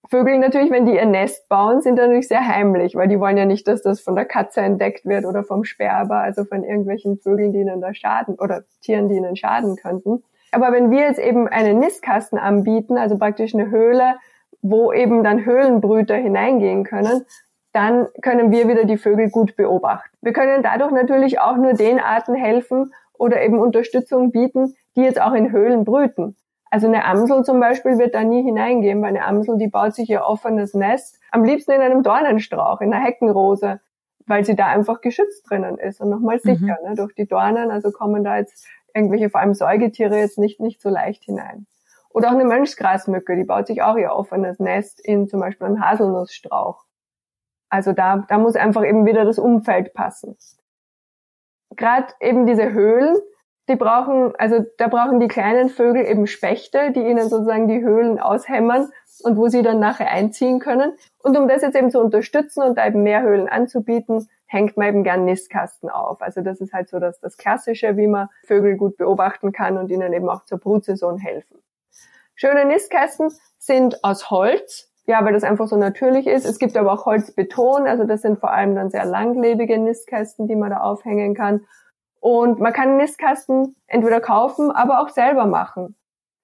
Vögel 0.09 0.37
natürlich, 0.37 0.69
wenn 0.69 0.85
die 0.85 0.95
ihr 0.95 1.05
Nest 1.05 1.49
bauen, 1.49 1.81
sind 1.81 1.95
natürlich 1.95 2.27
sehr 2.27 2.45
heimlich, 2.47 2.95
weil 2.95 3.07
die 3.07 3.19
wollen 3.19 3.37
ja 3.37 3.45
nicht, 3.45 3.67
dass 3.67 3.81
das 3.81 3.99
von 3.99 4.15
der 4.15 4.25
Katze 4.25 4.61
entdeckt 4.61 5.05
wird 5.05 5.25
oder 5.25 5.43
vom 5.43 5.63
Sperber, 5.63 6.17
also 6.17 6.43
von 6.43 6.63
irgendwelchen 6.63 7.17
Vögeln, 7.17 7.51
die 7.51 7.59
ihnen 7.59 7.81
da 7.81 7.93
schaden 7.93 8.35
oder 8.35 8.63
Tieren, 8.81 9.09
die 9.09 9.15
ihnen 9.15 9.35
schaden 9.35 9.75
könnten. 9.75 10.23
Aber 10.51 10.71
wenn 10.71 10.91
wir 10.91 10.99
jetzt 10.99 11.19
eben 11.19 11.47
einen 11.47 11.79
Nistkasten 11.79 12.37
anbieten, 12.37 12.97
also 12.97 13.17
praktisch 13.17 13.55
eine 13.55 13.71
Höhle, 13.71 14.15
wo 14.61 14.93
eben 14.93 15.23
dann 15.23 15.45
Höhlenbrüter 15.45 16.15
hineingehen 16.15 16.83
können, 16.83 17.25
dann 17.73 18.07
können 18.21 18.51
wir 18.51 18.67
wieder 18.67 18.85
die 18.85 18.97
Vögel 18.97 19.29
gut 19.29 19.55
beobachten. 19.55 20.15
Wir 20.21 20.31
können 20.31 20.63
dadurch 20.63 20.91
natürlich 20.91 21.39
auch 21.39 21.57
nur 21.57 21.73
den 21.73 21.99
Arten 21.99 22.35
helfen 22.35 22.93
oder 23.13 23.41
eben 23.41 23.59
Unterstützung 23.59 24.31
bieten, 24.31 24.75
die 24.95 25.01
jetzt 25.01 25.19
auch 25.19 25.33
in 25.33 25.51
Höhlen 25.51 25.83
brüten. 25.83 26.37
Also 26.69 26.87
eine 26.87 27.05
Amsel 27.05 27.43
zum 27.43 27.59
Beispiel 27.59 27.97
wird 27.97 28.15
da 28.15 28.23
nie 28.23 28.43
hineingehen, 28.43 29.01
weil 29.01 29.09
eine 29.09 29.25
Amsel, 29.25 29.57
die 29.57 29.67
baut 29.67 29.93
sich 29.93 30.09
ihr 30.09 30.23
offenes 30.23 30.73
Nest, 30.73 31.19
am 31.31 31.43
liebsten 31.43 31.71
in 31.71 31.81
einem 31.81 32.03
Dornenstrauch, 32.03 32.81
in 32.81 32.93
einer 32.93 33.03
Heckenrose, 33.03 33.79
weil 34.25 34.43
sie 34.43 34.55
da 34.55 34.67
einfach 34.67 35.01
geschützt 35.01 35.49
drinnen 35.49 35.77
ist 35.77 36.01
und 36.01 36.09
nochmal 36.09 36.37
mhm. 36.37 36.55
sicher, 36.55 36.77
mhm. 36.81 36.89
ne, 36.89 36.95
durch 36.95 37.13
die 37.13 37.27
Dornen, 37.27 37.69
also 37.69 37.91
kommen 37.91 38.23
da 38.23 38.37
jetzt 38.37 38.67
irgendwelche, 38.93 39.29
vor 39.29 39.41
allem 39.41 39.53
Säugetiere, 39.53 40.17
jetzt 40.17 40.37
nicht, 40.37 40.59
nicht 40.59 40.81
so 40.81 40.89
leicht 40.89 41.23
hinein. 41.23 41.65
Oder 42.09 42.29
auch 42.29 42.33
eine 42.33 42.45
Mönchsgrasmücke, 42.45 43.35
die 43.35 43.43
baut 43.43 43.67
sich 43.67 43.81
auch 43.81 43.95
ihr 43.95 44.11
offenes 44.11 44.59
Nest 44.59 44.99
in 44.99 45.27
zum 45.27 45.39
Beispiel 45.39 45.67
einem 45.67 45.83
Haselnussstrauch. 45.83 46.85
Also 47.73 47.91
da, 47.91 48.23
da 48.29 48.37
muss 48.37 48.55
einfach 48.55 48.85
eben 48.85 49.03
wieder 49.07 49.25
das 49.25 49.39
Umfeld 49.39 49.95
passen. 49.95 50.37
Gerade 51.75 52.13
eben 52.21 52.45
diese 52.45 52.71
Höhlen, 52.71 53.17
die 53.67 53.75
brauchen, 53.75 54.35
also 54.37 54.63
da 54.77 54.87
brauchen 54.87 55.19
die 55.19 55.27
kleinen 55.27 55.69
Vögel 55.69 56.05
eben 56.05 56.27
Spechte, 56.27 56.91
die 56.91 56.99
ihnen 56.99 57.27
sozusagen 57.27 57.67
die 57.67 57.81
Höhlen 57.81 58.19
aushämmern 58.19 58.91
und 59.23 59.37
wo 59.37 59.47
sie 59.47 59.63
dann 59.63 59.79
nachher 59.79 60.11
einziehen 60.11 60.59
können. 60.59 60.93
Und 61.17 61.35
um 61.35 61.47
das 61.47 61.63
jetzt 61.63 61.75
eben 61.75 61.89
zu 61.89 61.99
unterstützen 61.99 62.61
und 62.61 62.77
da 62.77 62.85
eben 62.85 63.01
mehr 63.01 63.23
Höhlen 63.23 63.49
anzubieten, 63.49 64.29
hängt 64.45 64.77
man 64.77 64.89
eben 64.89 65.03
gern 65.03 65.25
Nistkasten 65.25 65.89
auf. 65.89 66.21
Also 66.21 66.41
das 66.41 66.61
ist 66.61 66.73
halt 66.73 66.89
so 66.89 66.99
das, 66.99 67.19
das 67.21 67.37
Klassische, 67.37 67.97
wie 67.97 68.05
man 68.05 68.29
Vögel 68.43 68.77
gut 68.77 68.97
beobachten 68.97 69.51
kann 69.51 69.79
und 69.79 69.89
ihnen 69.89 70.13
eben 70.13 70.29
auch 70.29 70.45
zur 70.45 70.59
Brutsaison 70.59 71.17
helfen. 71.17 71.57
Schöne 72.35 72.65
Nistkästen 72.65 73.31
sind 73.57 74.03
aus 74.03 74.29
Holz, 74.29 74.92
ja, 75.05 75.23
weil 75.25 75.33
das 75.33 75.43
einfach 75.43 75.67
so 75.67 75.75
natürlich 75.75 76.27
ist. 76.27 76.45
Es 76.45 76.59
gibt 76.59 76.77
aber 76.77 76.93
auch 76.93 77.05
Holzbeton, 77.05 77.87
also 77.87 78.05
das 78.05 78.21
sind 78.21 78.39
vor 78.39 78.51
allem 78.51 78.75
dann 78.75 78.89
sehr 78.89 79.05
langlebige 79.05 79.77
Nistkästen, 79.77 80.47
die 80.47 80.55
man 80.55 80.69
da 80.69 80.77
aufhängen 80.77 81.35
kann. 81.35 81.65
Und 82.19 82.59
man 82.59 82.71
kann 82.71 82.95
Nistkasten 82.95 83.75
entweder 83.87 84.21
kaufen, 84.21 84.71
aber 84.71 85.01
auch 85.01 85.09
selber 85.09 85.45
machen. 85.45 85.95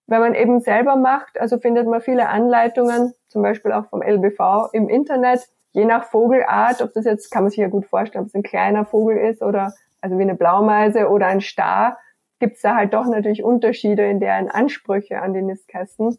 Wenn 0.08 0.20
man 0.20 0.34
eben 0.34 0.60
selber 0.60 0.96
macht, 0.96 1.40
also 1.40 1.58
findet 1.58 1.88
man 1.88 2.02
viele 2.02 2.28
Anleitungen, 2.28 3.14
zum 3.28 3.44
Beispiel 3.44 3.72
auch 3.72 3.86
vom 3.86 4.02
LBV 4.02 4.74
im 4.74 4.90
Internet, 4.90 5.48
je 5.72 5.86
nach 5.86 6.04
Vogelart, 6.06 6.82
ob 6.82 6.94
das 6.94 7.06
jetzt, 7.06 7.32
kann 7.32 7.44
man 7.44 7.52
sich 7.52 7.60
ja 7.60 7.68
gut 7.68 7.86
vorstellen, 7.86 8.24
ob 8.24 8.28
es 8.28 8.36
ein 8.36 8.44
kleiner 8.44 8.86
Vogel 8.86 9.18
ist 9.18 9.42
oder 9.42 9.74
also 10.02 10.18
wie 10.18 10.24
eine 10.24 10.36
Blaumeise 10.36 11.10
oder 11.10 11.28
ein 11.28 11.42
Star, 11.42 11.98
gibt 12.40 12.56
es 12.56 12.62
da 12.62 12.76
halt 12.76 12.94
doch 12.94 13.06
natürlich 13.06 13.44
Unterschiede 13.44 14.04
in 14.10 14.20
deren 14.20 14.50
Ansprüche 14.50 15.22
an 15.22 15.34
die 15.34 15.42
Nistkästen. 15.42 16.18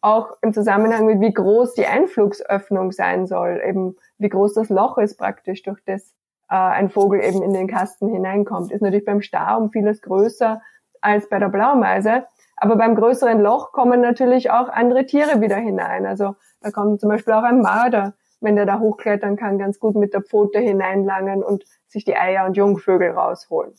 Auch 0.00 0.36
im 0.42 0.52
Zusammenhang 0.52 1.06
mit 1.06 1.20
wie 1.20 1.32
groß 1.32 1.74
die 1.74 1.86
Einflugsöffnung 1.86 2.92
sein 2.92 3.26
soll, 3.26 3.60
eben 3.66 3.96
wie 4.18 4.28
groß 4.28 4.54
das 4.54 4.68
Loch 4.68 4.98
ist 4.98 5.16
praktisch, 5.16 5.62
durch 5.62 5.80
das 5.84 6.14
äh, 6.48 6.54
ein 6.54 6.88
Vogel 6.88 7.22
eben 7.22 7.42
in 7.42 7.52
den 7.52 7.66
Kasten 7.66 8.08
hineinkommt. 8.08 8.70
Ist 8.70 8.82
natürlich 8.82 9.04
beim 9.04 9.22
Star 9.22 9.58
um 9.58 9.70
vieles 9.70 10.00
größer 10.02 10.62
als 11.00 11.28
bei 11.28 11.38
der 11.38 11.48
Blaumeise. 11.48 12.24
Aber 12.56 12.76
beim 12.76 12.96
größeren 12.96 13.40
Loch 13.40 13.72
kommen 13.72 14.00
natürlich 14.00 14.50
auch 14.50 14.68
andere 14.68 15.06
Tiere 15.06 15.40
wieder 15.40 15.56
hinein. 15.56 16.06
Also 16.06 16.34
da 16.60 16.70
kommt 16.70 17.00
zum 17.00 17.08
Beispiel 17.08 17.34
auch 17.34 17.44
ein 17.44 17.60
Marder, 17.60 18.14
wenn 18.40 18.56
der 18.56 18.66
da 18.66 18.78
hochklettern 18.78 19.36
kann, 19.36 19.58
ganz 19.58 19.78
gut 19.78 19.94
mit 19.94 20.14
der 20.14 20.22
Pfote 20.22 20.58
hineinlangen 20.58 21.42
und 21.42 21.64
sich 21.86 22.04
die 22.04 22.16
Eier 22.16 22.46
und 22.46 22.56
Jungvögel 22.56 23.10
rausholen. 23.10 23.74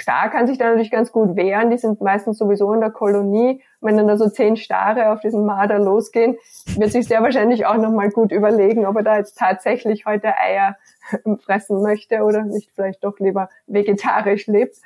Star 0.00 0.30
kann 0.30 0.46
sich 0.46 0.58
da 0.58 0.66
natürlich 0.66 0.90
ganz 0.90 1.12
gut 1.12 1.36
wehren. 1.36 1.70
Die 1.70 1.78
sind 1.78 2.00
meistens 2.00 2.38
sowieso 2.38 2.72
in 2.72 2.80
der 2.80 2.90
Kolonie. 2.90 3.62
Wenn 3.80 3.96
dann 3.96 4.08
da 4.08 4.16
so 4.16 4.28
zehn 4.28 4.56
Stare 4.56 5.12
auf 5.12 5.20
diesen 5.20 5.46
Marder 5.46 5.78
losgehen, 5.78 6.36
wird 6.76 6.92
sich 6.92 7.06
sehr 7.06 7.22
wahrscheinlich 7.22 7.66
auch 7.66 7.76
nochmal 7.76 8.10
gut 8.10 8.32
überlegen, 8.32 8.86
ob 8.86 8.96
er 8.96 9.02
da 9.02 9.16
jetzt 9.16 9.38
tatsächlich 9.38 10.06
heute 10.06 10.36
Eier 10.36 10.76
fressen 11.44 11.82
möchte 11.82 12.22
oder 12.22 12.44
nicht 12.44 12.70
vielleicht 12.74 13.04
doch 13.04 13.18
lieber 13.18 13.48
vegetarisch 13.66 14.46
lebt. 14.46 14.76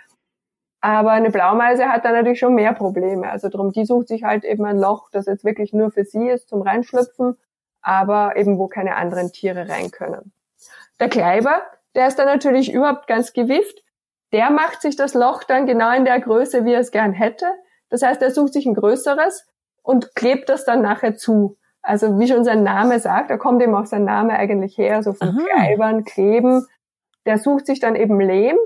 Aber 0.81 1.12
eine 1.12 1.31
Blaumeise 1.31 1.88
hat 1.88 2.05
da 2.05 2.12
natürlich 2.12 2.38
schon 2.38 2.55
mehr 2.55 2.74
Probleme. 2.74 3.31
Also 3.31 3.48
drum, 3.48 3.72
die 3.72 3.87
sucht 3.87 4.09
sich 4.09 4.24
halt 4.24 4.44
eben 4.44 4.66
ein 4.66 4.79
Loch, 4.79 5.09
das 5.11 5.24
jetzt 5.27 5.44
wirklich 5.44 5.72
nur 5.72 5.90
für 5.90 6.05
sie 6.05 6.29
ist 6.29 6.50
zum 6.50 6.61
Reinschlüpfen, 6.61 7.38
aber 7.81 8.37
eben 8.37 8.59
wo 8.59 8.68
keine 8.68 8.96
anderen 8.96 9.33
Tiere 9.33 9.68
rein 9.68 9.90
können. 9.90 10.33
Der 11.00 11.09
Kleiber, 11.09 11.62
der 11.94 12.07
ist 12.07 12.18
dann 12.18 12.27
natürlich 12.27 12.72
überhaupt 12.72 13.07
ganz 13.07 13.33
gewifft. 13.33 13.84
Der 14.35 14.51
macht 14.51 14.83
sich 14.83 14.97
das 14.97 15.14
Loch 15.14 15.44
dann 15.44 15.64
genau 15.64 15.94
in 15.94 16.05
der 16.05 16.20
Größe, 16.20 16.64
wie 16.64 16.73
er 16.73 16.81
es 16.81 16.90
gern 16.90 17.12
hätte. 17.12 17.47
Das 17.88 18.03
heißt, 18.03 18.20
er 18.20 18.33
sucht 18.33 18.53
sich 18.53 18.66
ein 18.66 18.75
größeres 18.75 19.47
und 19.85 20.16
klebt 20.16 20.49
das 20.49 20.64
dann 20.64 20.83
nachher 20.83 21.16
zu. 21.16 21.57
Also 21.83 22.18
wie 22.18 22.27
schon 22.27 22.42
sein 22.42 22.64
Name 22.64 22.99
sagt, 22.99 23.31
da 23.31 23.37
kommt 23.37 23.62
eben 23.62 23.77
auch 23.77 23.87
sein 23.87 24.05
Name 24.05 24.33
eigentlich 24.33 24.77
her, 24.77 25.05
so 25.05 25.12
von 25.12 25.29
Aha. 25.29 25.38
Kleibern, 25.38 26.05
Kleben. 26.05 26.66
Der 27.27 27.38
sucht 27.38 27.66
sich 27.66 27.79
dann 27.79 27.94
eben 27.94 28.20
Lehm 28.20 28.57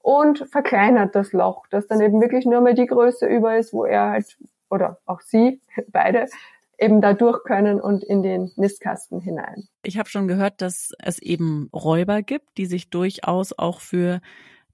und 0.00 0.48
verkleinert 0.50 1.14
das 1.14 1.34
Loch, 1.34 1.66
dass 1.66 1.86
dann 1.86 2.00
eben 2.00 2.22
wirklich 2.22 2.46
nur 2.46 2.62
mehr 2.62 2.72
die 2.72 2.86
Größe 2.86 3.26
über 3.26 3.58
ist, 3.58 3.74
wo 3.74 3.84
er 3.84 4.08
halt, 4.08 4.38
oder 4.70 4.98
auch 5.04 5.20
sie, 5.20 5.60
beide, 5.88 6.26
eben 6.78 7.02
da 7.02 7.12
durch 7.12 7.44
können 7.44 7.82
und 7.82 8.02
in 8.02 8.22
den 8.22 8.50
Nistkasten 8.56 9.20
hinein. 9.20 9.68
Ich 9.82 9.98
habe 9.98 10.08
schon 10.08 10.26
gehört, 10.26 10.62
dass 10.62 10.92
es 11.00 11.18
eben 11.18 11.68
Räuber 11.74 12.22
gibt, 12.22 12.56
die 12.56 12.64
sich 12.64 12.88
durchaus 12.88 13.52
auch 13.58 13.80
für 13.80 14.20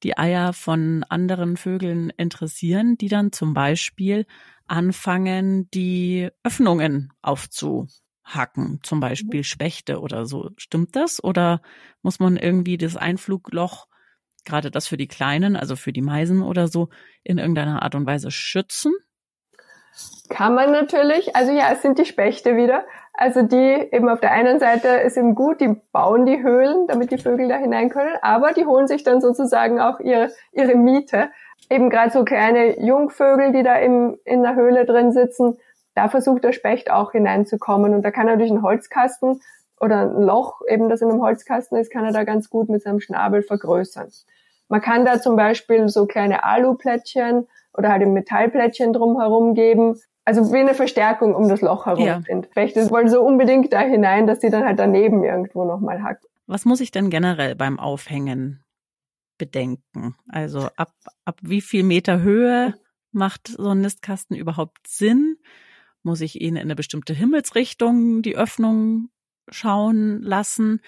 die 0.02 0.18
Eier 0.18 0.52
von 0.52 1.04
anderen 1.08 1.56
Vögeln 1.56 2.10
interessieren, 2.10 2.96
die 2.98 3.08
dann 3.08 3.32
zum 3.32 3.54
Beispiel 3.54 4.26
anfangen, 4.66 5.70
die 5.70 6.30
Öffnungen 6.42 7.12
aufzuhacken, 7.22 8.80
zum 8.82 9.00
Beispiel 9.00 9.40
mhm. 9.40 9.44
Spechte 9.44 10.00
oder 10.00 10.26
so. 10.26 10.50
Stimmt 10.56 10.96
das? 10.96 11.22
Oder 11.22 11.62
muss 12.02 12.20
man 12.20 12.36
irgendwie 12.36 12.78
das 12.78 12.96
Einflugloch, 12.96 13.86
gerade 14.44 14.70
das 14.70 14.88
für 14.88 14.96
die 14.96 15.08
Kleinen, 15.08 15.56
also 15.56 15.76
für 15.76 15.92
die 15.92 16.02
Meisen 16.02 16.42
oder 16.42 16.68
so, 16.68 16.88
in 17.22 17.38
irgendeiner 17.38 17.82
Art 17.82 17.94
und 17.94 18.06
Weise 18.06 18.30
schützen? 18.30 18.92
Kann 20.28 20.54
man 20.54 20.72
natürlich. 20.72 21.36
Also 21.36 21.52
ja, 21.52 21.70
es 21.72 21.82
sind 21.82 21.98
die 21.98 22.06
Spechte 22.06 22.56
wieder. 22.56 22.84
Also 23.16 23.42
die 23.42 23.88
eben 23.92 24.08
auf 24.08 24.20
der 24.20 24.32
einen 24.32 24.58
Seite 24.58 24.88
ist 24.88 25.16
eben 25.16 25.36
gut, 25.36 25.60
die 25.60 25.80
bauen 25.92 26.26
die 26.26 26.42
Höhlen, 26.42 26.88
damit 26.88 27.12
die 27.12 27.18
Vögel 27.18 27.48
da 27.48 27.56
hinein 27.56 27.88
können, 27.88 28.16
aber 28.22 28.52
die 28.52 28.66
holen 28.66 28.88
sich 28.88 29.04
dann 29.04 29.20
sozusagen 29.20 29.80
auch 29.80 30.00
ihre, 30.00 30.30
ihre 30.52 30.74
Miete 30.74 31.30
eben 31.70 31.90
gerade 31.90 32.10
so 32.10 32.24
kleine 32.24 32.80
Jungvögel, 32.80 33.52
die 33.52 33.62
da 33.62 33.76
im, 33.76 34.18
in 34.24 34.42
der 34.42 34.56
Höhle 34.56 34.84
drin 34.84 35.12
sitzen, 35.12 35.56
da 35.94 36.08
versucht 36.08 36.44
der 36.44 36.52
Specht 36.52 36.90
auch 36.90 37.12
hineinzukommen. 37.12 37.94
Und 37.94 38.02
da 38.02 38.10
kann 38.10 38.28
er 38.28 38.36
durch 38.36 38.50
einen 38.50 38.62
Holzkasten 38.62 39.40
oder 39.80 40.00
ein 40.00 40.22
Loch, 40.22 40.60
eben 40.68 40.88
das 40.88 41.00
in 41.00 41.10
einem 41.10 41.22
Holzkasten 41.22 41.78
ist, 41.78 41.92
kann 41.92 42.04
er 42.04 42.12
da 42.12 42.24
ganz 42.24 42.50
gut 42.50 42.68
mit 42.68 42.82
seinem 42.82 43.00
Schnabel 43.00 43.42
vergrößern. 43.42 44.08
Man 44.68 44.80
kann 44.80 45.04
da 45.04 45.20
zum 45.20 45.36
Beispiel 45.36 45.88
so 45.88 46.06
kleine 46.06 46.44
Aluplättchen 46.44 47.46
oder 47.76 47.90
halt 47.90 48.02
ein 48.02 48.12
Metallplättchen 48.12 48.92
drumherum 48.92 49.54
geben. 49.54 50.00
Also 50.24 50.52
wie 50.52 50.58
eine 50.58 50.74
Verstärkung 50.74 51.34
um 51.34 51.48
das 51.48 51.60
Loch 51.60 51.86
herum 51.86 52.04
ja. 52.04 52.20
sind. 52.22 52.46
Spechte 52.50 52.90
wollen 52.90 53.08
so 53.08 53.22
unbedingt 53.22 53.72
da 53.72 53.80
hinein, 53.80 54.26
dass 54.26 54.38
die 54.38 54.50
dann 54.50 54.64
halt 54.64 54.78
daneben 54.78 55.22
irgendwo 55.22 55.64
nochmal 55.64 56.02
hackt. 56.02 56.24
Was 56.46 56.64
muss 56.64 56.80
ich 56.80 56.90
denn 56.90 57.10
generell 57.10 57.54
beim 57.54 57.78
Aufhängen 57.78 58.64
bedenken? 59.38 60.14
Also 60.28 60.68
ab, 60.76 60.92
ab 61.24 61.38
wie 61.42 61.60
viel 61.60 61.82
Meter 61.82 62.20
Höhe 62.20 62.74
macht 63.12 63.48
so 63.48 63.70
ein 63.70 63.80
Nistkasten 63.80 64.36
überhaupt 64.36 64.86
Sinn? 64.86 65.36
Muss 66.02 66.20
ich 66.20 66.40
ihn 66.40 66.56
in 66.56 66.62
eine 66.62 66.74
bestimmte 66.74 67.14
Himmelsrichtung 67.14 68.22
die 68.22 68.36
Öffnung 68.36 69.08
schauen 69.50 70.22
lassen? 70.22 70.80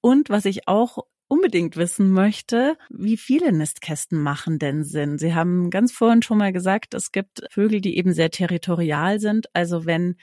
Und 0.00 0.30
was 0.30 0.44
ich 0.44 0.68
auch 0.68 0.98
unbedingt 1.28 1.76
wissen 1.76 2.10
möchte, 2.10 2.76
wie 2.90 3.16
viele 3.16 3.52
Nistkästen 3.52 4.20
machen 4.20 4.58
denn 4.58 4.82
Sinn? 4.82 5.18
Sie 5.18 5.34
haben 5.34 5.70
ganz 5.70 5.92
vorhin 5.92 6.22
schon 6.22 6.38
mal 6.38 6.52
gesagt, 6.52 6.94
es 6.94 7.12
gibt 7.12 7.42
Vögel, 7.50 7.80
die 7.80 7.96
eben 7.96 8.12
sehr 8.12 8.30
territorial 8.30 9.20
sind. 9.20 9.46
Also 9.54 9.86
wenn 9.86 10.16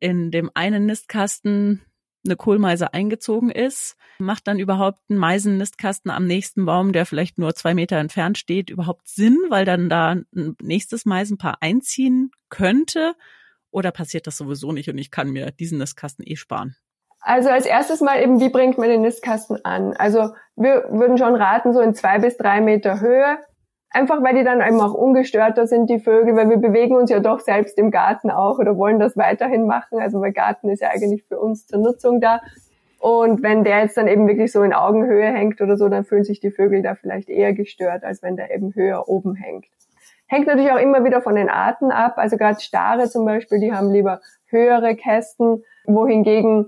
in 0.00 0.30
dem 0.30 0.50
einen 0.54 0.86
Nistkasten 0.86 1.82
eine 2.24 2.36
Kohlmeise 2.36 2.92
eingezogen 2.92 3.50
ist, 3.50 3.96
macht 4.18 4.46
dann 4.48 4.58
überhaupt 4.58 5.08
ein 5.08 5.16
Meisennistkasten 5.16 6.10
am 6.10 6.26
nächsten 6.26 6.66
Baum, 6.66 6.92
der 6.92 7.06
vielleicht 7.06 7.38
nur 7.38 7.54
zwei 7.54 7.74
Meter 7.74 7.96
entfernt 7.98 8.36
steht, 8.36 8.70
überhaupt 8.70 9.08
Sinn, 9.08 9.38
weil 9.48 9.64
dann 9.64 9.88
da 9.88 10.10
ein 10.10 10.56
nächstes 10.60 11.04
Meisenpaar 11.04 11.58
einziehen 11.60 12.30
könnte? 12.48 13.14
Oder 13.70 13.92
passiert 13.92 14.26
das 14.26 14.38
sowieso 14.38 14.72
nicht 14.72 14.88
und 14.88 14.98
ich 14.98 15.10
kann 15.10 15.30
mir 15.30 15.50
diesen 15.52 15.78
Nistkasten 15.78 16.26
eh 16.26 16.36
sparen? 16.36 16.76
Also 17.20 17.48
als 17.48 17.66
erstes 17.66 18.00
mal 18.00 18.22
eben, 18.22 18.40
wie 18.40 18.48
bringt 18.48 18.78
man 18.78 18.88
den 18.88 19.02
Nistkasten 19.02 19.64
an? 19.64 19.94
Also 19.96 20.30
wir 20.54 20.86
würden 20.90 21.18
schon 21.18 21.34
raten, 21.34 21.72
so 21.72 21.80
in 21.80 21.94
zwei 21.94 22.18
bis 22.18 22.36
drei 22.36 22.60
Meter 22.60 23.00
Höhe. 23.00 23.38
Einfach 23.90 24.22
weil 24.22 24.34
die 24.34 24.44
dann 24.44 24.60
eben 24.60 24.80
auch 24.80 24.94
ungestörter 24.94 25.66
sind, 25.66 25.88
die 25.88 26.00
Vögel, 26.00 26.36
weil 26.36 26.50
wir 26.50 26.58
bewegen 26.58 26.96
uns 26.96 27.10
ja 27.10 27.20
doch 27.20 27.40
selbst 27.40 27.78
im 27.78 27.90
Garten 27.90 28.30
auch 28.30 28.58
oder 28.58 28.76
wollen 28.76 28.98
das 28.98 29.16
weiterhin 29.16 29.66
machen. 29.66 30.00
Also 30.00 30.20
weil 30.20 30.32
Garten 30.32 30.68
ist 30.68 30.82
ja 30.82 30.90
eigentlich 30.90 31.24
für 31.24 31.38
uns 31.38 31.66
zur 31.66 31.80
Nutzung 31.80 32.20
da. 32.20 32.40
Und 32.98 33.42
wenn 33.42 33.64
der 33.64 33.80
jetzt 33.82 33.96
dann 33.96 34.08
eben 34.08 34.26
wirklich 34.26 34.52
so 34.52 34.62
in 34.62 34.72
Augenhöhe 34.72 35.26
hängt 35.26 35.60
oder 35.60 35.76
so, 35.76 35.88
dann 35.88 36.04
fühlen 36.04 36.24
sich 36.24 36.40
die 36.40 36.50
Vögel 36.50 36.82
da 36.82 36.94
vielleicht 36.94 37.28
eher 37.28 37.52
gestört, 37.52 38.04
als 38.04 38.22
wenn 38.22 38.36
der 38.36 38.54
eben 38.54 38.74
höher 38.74 39.08
oben 39.08 39.34
hängt. 39.34 39.66
Hängt 40.26 40.48
natürlich 40.48 40.72
auch 40.72 40.80
immer 40.80 41.04
wieder 41.04 41.20
von 41.20 41.36
den 41.36 41.48
Arten 41.48 41.92
ab. 41.92 42.14
Also 42.16 42.36
gerade 42.36 42.60
Stare 42.60 43.08
zum 43.08 43.24
Beispiel, 43.24 43.60
die 43.60 43.72
haben 43.72 43.90
lieber 43.90 44.20
höhere 44.46 44.96
Kästen, 44.96 45.62
wohingegen 45.86 46.66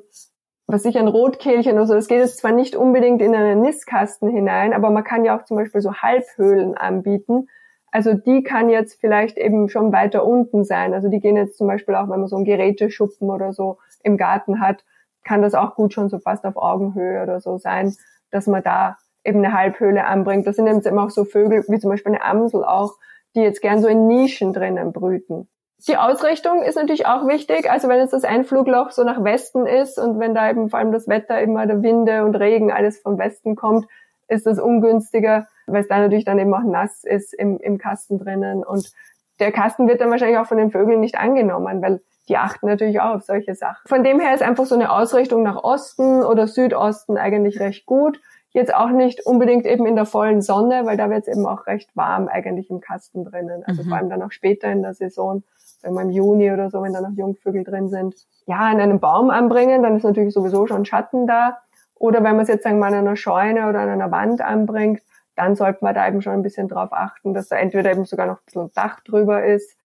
was 0.71 0.85
ich 0.85 0.99
ein 0.99 1.09
Rotkehlchen 1.09 1.73
oder 1.73 1.87
so, 1.87 1.95
das 1.95 2.09
geht 2.09 2.19
jetzt 2.19 2.39
zwar 2.39 2.53
nicht 2.53 2.77
unbedingt 2.77 3.23
in 3.23 3.35
einen 3.35 3.63
Nistkasten 3.63 4.29
hinein, 4.29 4.75
aber 4.75 4.91
man 4.91 5.03
kann 5.03 5.25
ja 5.25 5.37
auch 5.37 5.45
zum 5.45 5.57
Beispiel 5.57 5.81
so 5.81 5.95
Halbhöhlen 5.95 6.77
anbieten. 6.77 7.49
Also 7.91 8.13
die 8.13 8.43
kann 8.43 8.69
jetzt 8.69 9.01
vielleicht 9.01 9.39
eben 9.39 9.71
schon 9.71 9.93
weiter 9.93 10.27
unten 10.27 10.65
sein. 10.65 10.93
Also 10.93 11.09
die 11.09 11.21
gehen 11.21 11.37
jetzt 11.37 11.57
zum 11.57 11.67
Beispiel 11.67 11.95
auch, 11.95 12.11
wenn 12.11 12.21
man 12.21 12.29
so 12.29 12.37
einen 12.37 12.45
Geräteschuppen 12.45 13.31
oder 13.31 13.55
so 13.55 13.79
im 14.03 14.19
Garten 14.19 14.61
hat, 14.61 14.85
kann 15.25 15.41
das 15.41 15.55
auch 15.55 15.75
gut 15.75 15.95
schon 15.95 16.11
so 16.11 16.19
fast 16.19 16.45
auf 16.45 16.59
Augenhöhe 16.59 17.23
oder 17.23 17.41
so 17.41 17.57
sein, 17.57 17.97
dass 18.31 18.47
man 18.47 18.63
da 18.63 18.99
eben 19.25 19.43
eine 19.43 19.55
Halbhöhle 19.55 20.05
anbringt. 20.05 20.47
Das 20.47 20.57
sind 20.57 20.67
jetzt 20.67 20.87
immer 20.87 21.05
auch 21.05 21.11
so 21.11 21.25
Vögel, 21.25 21.65
wie 21.69 21.79
zum 21.79 21.91
Beispiel 21.91 22.13
eine 22.13 22.23
Amsel 22.23 22.63
auch, 22.63 22.93
die 23.35 23.41
jetzt 23.41 23.63
gern 23.63 23.81
so 23.81 23.89
in 23.89 24.07
Nischen 24.07 24.53
drinnen 24.53 24.93
brüten. 24.93 25.49
Die 25.87 25.97
Ausrichtung 25.97 26.63
ist 26.63 26.75
natürlich 26.75 27.07
auch 27.07 27.27
wichtig. 27.29 27.71
Also 27.71 27.89
wenn 27.89 28.01
jetzt 28.01 28.13
das 28.13 28.25
Einflugloch 28.25 28.91
so 28.91 29.05
nach 29.05 29.23
Westen 29.23 29.67
ist 29.67 29.99
und 29.99 30.19
wenn 30.19 30.35
da 30.35 30.51
eben 30.51 30.71
vor 30.71 30.81
allem 30.81 30.93
das 30.93 31.07
Wetter 31.07 31.41
immer 31.41 31.67
der 31.67 31.83
Winde 31.83 32.25
und 32.25 32.35
Regen 32.35 32.73
alles 32.73 32.99
vom 32.99 33.19
Westen 33.19 33.55
kommt, 33.55 33.87
ist 34.27 34.47
das 34.47 34.59
ungünstiger, 34.59 35.47
weil 35.67 35.83
es 35.83 35.89
da 35.89 35.99
natürlich 35.99 36.25
dann 36.25 36.39
eben 36.39 36.53
auch 36.53 36.65
nass 36.65 37.05
ist 37.05 37.33
im, 37.33 37.59
im 37.59 37.79
Kasten 37.79 38.19
drinnen 38.19 38.65
und 38.65 38.93
der 39.41 39.53
Kasten 39.53 39.87
wird 39.87 40.01
dann 40.01 40.11
wahrscheinlich 40.11 40.39
auch 40.39 40.47
von 40.47 40.59
den 40.59 40.71
Vögeln 40.71 41.01
nicht 41.01 41.17
angenommen, 41.17 41.81
weil 41.81 42.01
die 42.29 42.37
achten 42.37 42.67
natürlich 42.67 43.01
auch 43.01 43.15
auf 43.15 43.23
solche 43.23 43.55
Sachen. 43.55 43.89
Von 43.89 44.05
dem 44.05 44.21
her 44.21 44.35
ist 44.35 44.43
einfach 44.43 44.67
so 44.67 44.75
eine 44.75 44.93
Ausrichtung 44.93 45.43
nach 45.43 45.63
Osten 45.63 46.23
oder 46.23 46.47
Südosten 46.47 47.17
eigentlich 47.17 47.61
recht 47.61 47.87
gut. 47.87 48.21
Jetzt 48.51 48.75
auch 48.75 48.91
nicht 48.91 49.25
unbedingt 49.25 49.67
eben 49.67 49.87
in 49.87 49.95
der 49.95 50.07
vollen 50.07 50.43
Sonne, 50.43 50.85
weil 50.85 50.97
da 50.97 51.09
wird 51.09 51.27
es 51.27 51.35
eben 51.35 51.47
auch 51.47 51.67
recht 51.67 51.97
warm 51.97 52.29
eigentlich 52.29 52.71
im 52.71 52.81
Kasten 52.81 53.25
drinnen. 53.25 53.63
Also 53.65 53.83
mhm. 53.83 53.89
vor 53.89 53.99
allem 53.99 54.11
dann 54.11 54.23
auch 54.23 54.33
später 54.33 54.71
in 54.71 54.83
der 54.83 54.95
Saison, 54.95 55.43
wir 55.83 56.03
im 56.03 56.11
Juni 56.11 56.51
oder 56.51 56.71
so, 56.71 56.83
wenn 56.83 56.93
da 56.93 57.01
noch 57.01 57.17
Jungvögel 57.17 57.65
drin 57.65 57.89
sind. 57.89 58.15
Ja, 58.47 58.59
an 58.59 58.81
einem 58.81 59.01
Baum 59.01 59.31
anbringen, 59.31 59.83
dann 59.83 59.97
ist 59.97 60.03
natürlich 60.05 60.35
sowieso 60.35 60.67
schon 60.67 60.85
Schatten 60.85 61.27
da. 61.27 61.59
Oder 61.95 62.23
wenn 62.23 62.37
man 62.37 62.41
es 62.41 62.49
jetzt 62.49 62.65
sagen 62.65 62.77
wir 62.77 62.91
mal 62.91 62.95
an 62.95 63.07
einer 63.07 63.17
Scheune 63.17 63.69
oder 63.69 63.81
an 63.81 63.89
einer 63.89 64.11
Wand 64.11 64.41
anbringt, 64.41 65.03
dann 65.35 65.57
sollte 65.57 65.79
man 65.83 65.95
da 65.95 66.07
eben 66.09 66.23
schon 66.23 66.33
ein 66.33 66.43
bisschen 66.43 66.69
drauf 66.69 66.93
achten, 66.93 67.35
dass 67.35 67.49
da 67.49 67.57
entweder 67.57 67.93
eben 67.93 68.05
sogar 68.05 68.27
noch 68.27 68.39
ein 68.39 68.45
bisschen 68.45 68.73
Dach 68.75 69.01
drüber 69.01 69.45
ist. 69.45 69.77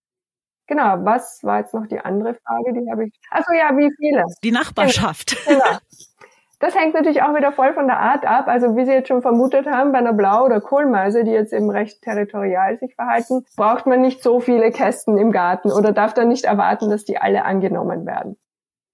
Genau, 0.67 1.03
was 1.03 1.43
war 1.43 1.59
jetzt 1.59 1.73
noch 1.73 1.87
die 1.87 1.99
andere 1.99 2.35
Frage, 2.35 2.73
die 2.73 2.89
habe 2.89 3.05
ich. 3.05 3.13
Also 3.29 3.51
ja, 3.53 3.75
wie 3.77 3.91
viele? 3.97 4.23
Die 4.43 4.51
Nachbarschaft. 4.51 5.35
Genau. 5.45 5.77
Das 6.63 6.79
hängt 6.79 6.93
natürlich 6.93 7.21
auch 7.21 7.35
wieder 7.35 7.51
voll 7.51 7.73
von 7.73 7.87
der 7.87 7.99
Art 7.99 8.25
ab. 8.25 8.47
Also 8.47 8.77
wie 8.77 8.85
Sie 8.85 8.93
jetzt 8.93 9.09
schon 9.09 9.21
vermutet 9.21 9.67
haben, 9.67 9.91
bei 9.91 9.97
einer 9.97 10.13
Blau- 10.13 10.45
oder 10.45 10.61
Kohlmeise, 10.61 11.25
die 11.25 11.31
jetzt 11.31 11.51
eben 11.51 11.69
recht 11.69 12.01
territorial 12.01 12.77
sich 12.77 12.95
verhalten, 12.95 13.43
braucht 13.57 13.85
man 13.85 13.99
nicht 13.99 14.23
so 14.23 14.39
viele 14.39 14.71
Kästen 14.71 15.17
im 15.17 15.33
Garten 15.33 15.73
oder 15.73 15.91
darf 15.91 16.13
dann 16.13 16.29
nicht 16.29 16.45
erwarten, 16.45 16.89
dass 16.89 17.03
die 17.03 17.17
alle 17.17 17.43
angenommen 17.43 18.05
werden. 18.05 18.37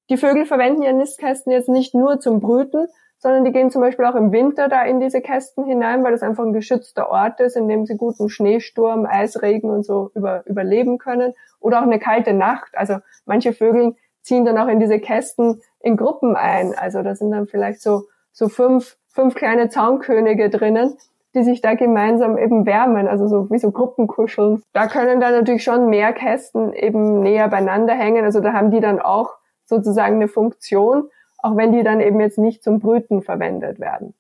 Die 0.10 0.18
Vögel 0.18 0.48
verwenden 0.48 0.82
ihre 0.82 0.96
Nistkästen 0.96 1.52
jetzt 1.52 1.70
nicht 1.70 1.94
nur 1.94 2.20
zum 2.20 2.40
Brüten, 2.40 2.88
sondern 3.20 3.46
die 3.46 3.52
gehen 3.52 3.70
zum 3.70 3.82
Beispiel 3.84 4.06
auch 4.06 4.16
im 4.16 4.32
Winter 4.32 4.68
da 4.68 4.82
in 4.82 5.00
diese 5.00 5.22
Kästen 5.22 5.64
hinein, 5.64 6.04
weil 6.04 6.14
das 6.14 6.24
einfach 6.24 6.46
ein 6.46 6.54
geschützter 6.54 7.12
Ort 7.12 7.40
ist, 7.40 7.56
in 7.56 7.68
dem 7.68 7.86
sie 7.86 7.98
guten 7.98 8.30
Schneesturm, 8.30 9.06
Eisregen 9.06 9.70
und 9.70 9.86
so 9.86 10.10
über, 10.16 10.42
überleben 10.48 10.98
können. 10.98 11.36
Oder 11.60 11.82
auch 11.82 11.84
eine 11.84 12.00
kalte 12.00 12.34
Nacht. 12.34 12.76
Also 12.76 12.96
manche 13.26 13.54
Vögel 13.54 13.96
ziehen 14.30 14.46
dann 14.46 14.58
auch 14.58 14.70
in 14.70 14.80
diese 14.80 15.00
Kästen 15.00 15.62
in 15.82 15.98
Gruppen 15.98 16.38
ein. 16.38 16.74
Also 16.78 17.04
da 17.04 17.16
sind 17.16 17.32
dann 17.32 17.48
vielleicht 17.48 17.82
so, 17.82 18.04
so 18.32 18.48
fünf, 18.48 18.96
fünf 19.10 19.36
kleine 19.36 19.68
Zaunkönige 19.68 20.50
drinnen, 20.50 20.96
die 21.36 21.44
sich 21.44 21.60
da 21.60 21.74
gemeinsam 21.74 22.38
eben 22.38 22.66
wärmen, 22.66 23.10
also 23.10 23.28
so 23.28 23.50
wie 23.52 23.60
so 23.60 23.72
Gruppenkuscheln. 23.72 24.64
Da 24.72 24.88
können 24.88 25.20
dann 25.20 25.34
natürlich 25.34 25.64
schon 25.64 25.90
mehr 25.90 26.14
Kästen 26.14 26.72
eben 26.72 27.20
näher 27.20 27.50
beieinander 27.50 27.94
hängen. 27.94 28.24
Also 28.24 28.40
da 28.40 28.54
haben 28.54 28.72
die 28.72 28.80
dann 28.80 29.02
auch 29.02 29.36
sozusagen 29.66 30.16
eine 30.16 30.30
Funktion 30.30 31.10
auch 31.42 31.56
wenn 31.56 31.72
die 31.72 31.84
dann 31.84 32.02
eben 32.02 32.20
jetzt 32.20 32.38
nicht 32.38 32.64
zum 32.64 32.80
Brüten 32.80 33.22
verwendet 33.22 33.80
werden. 33.80 34.14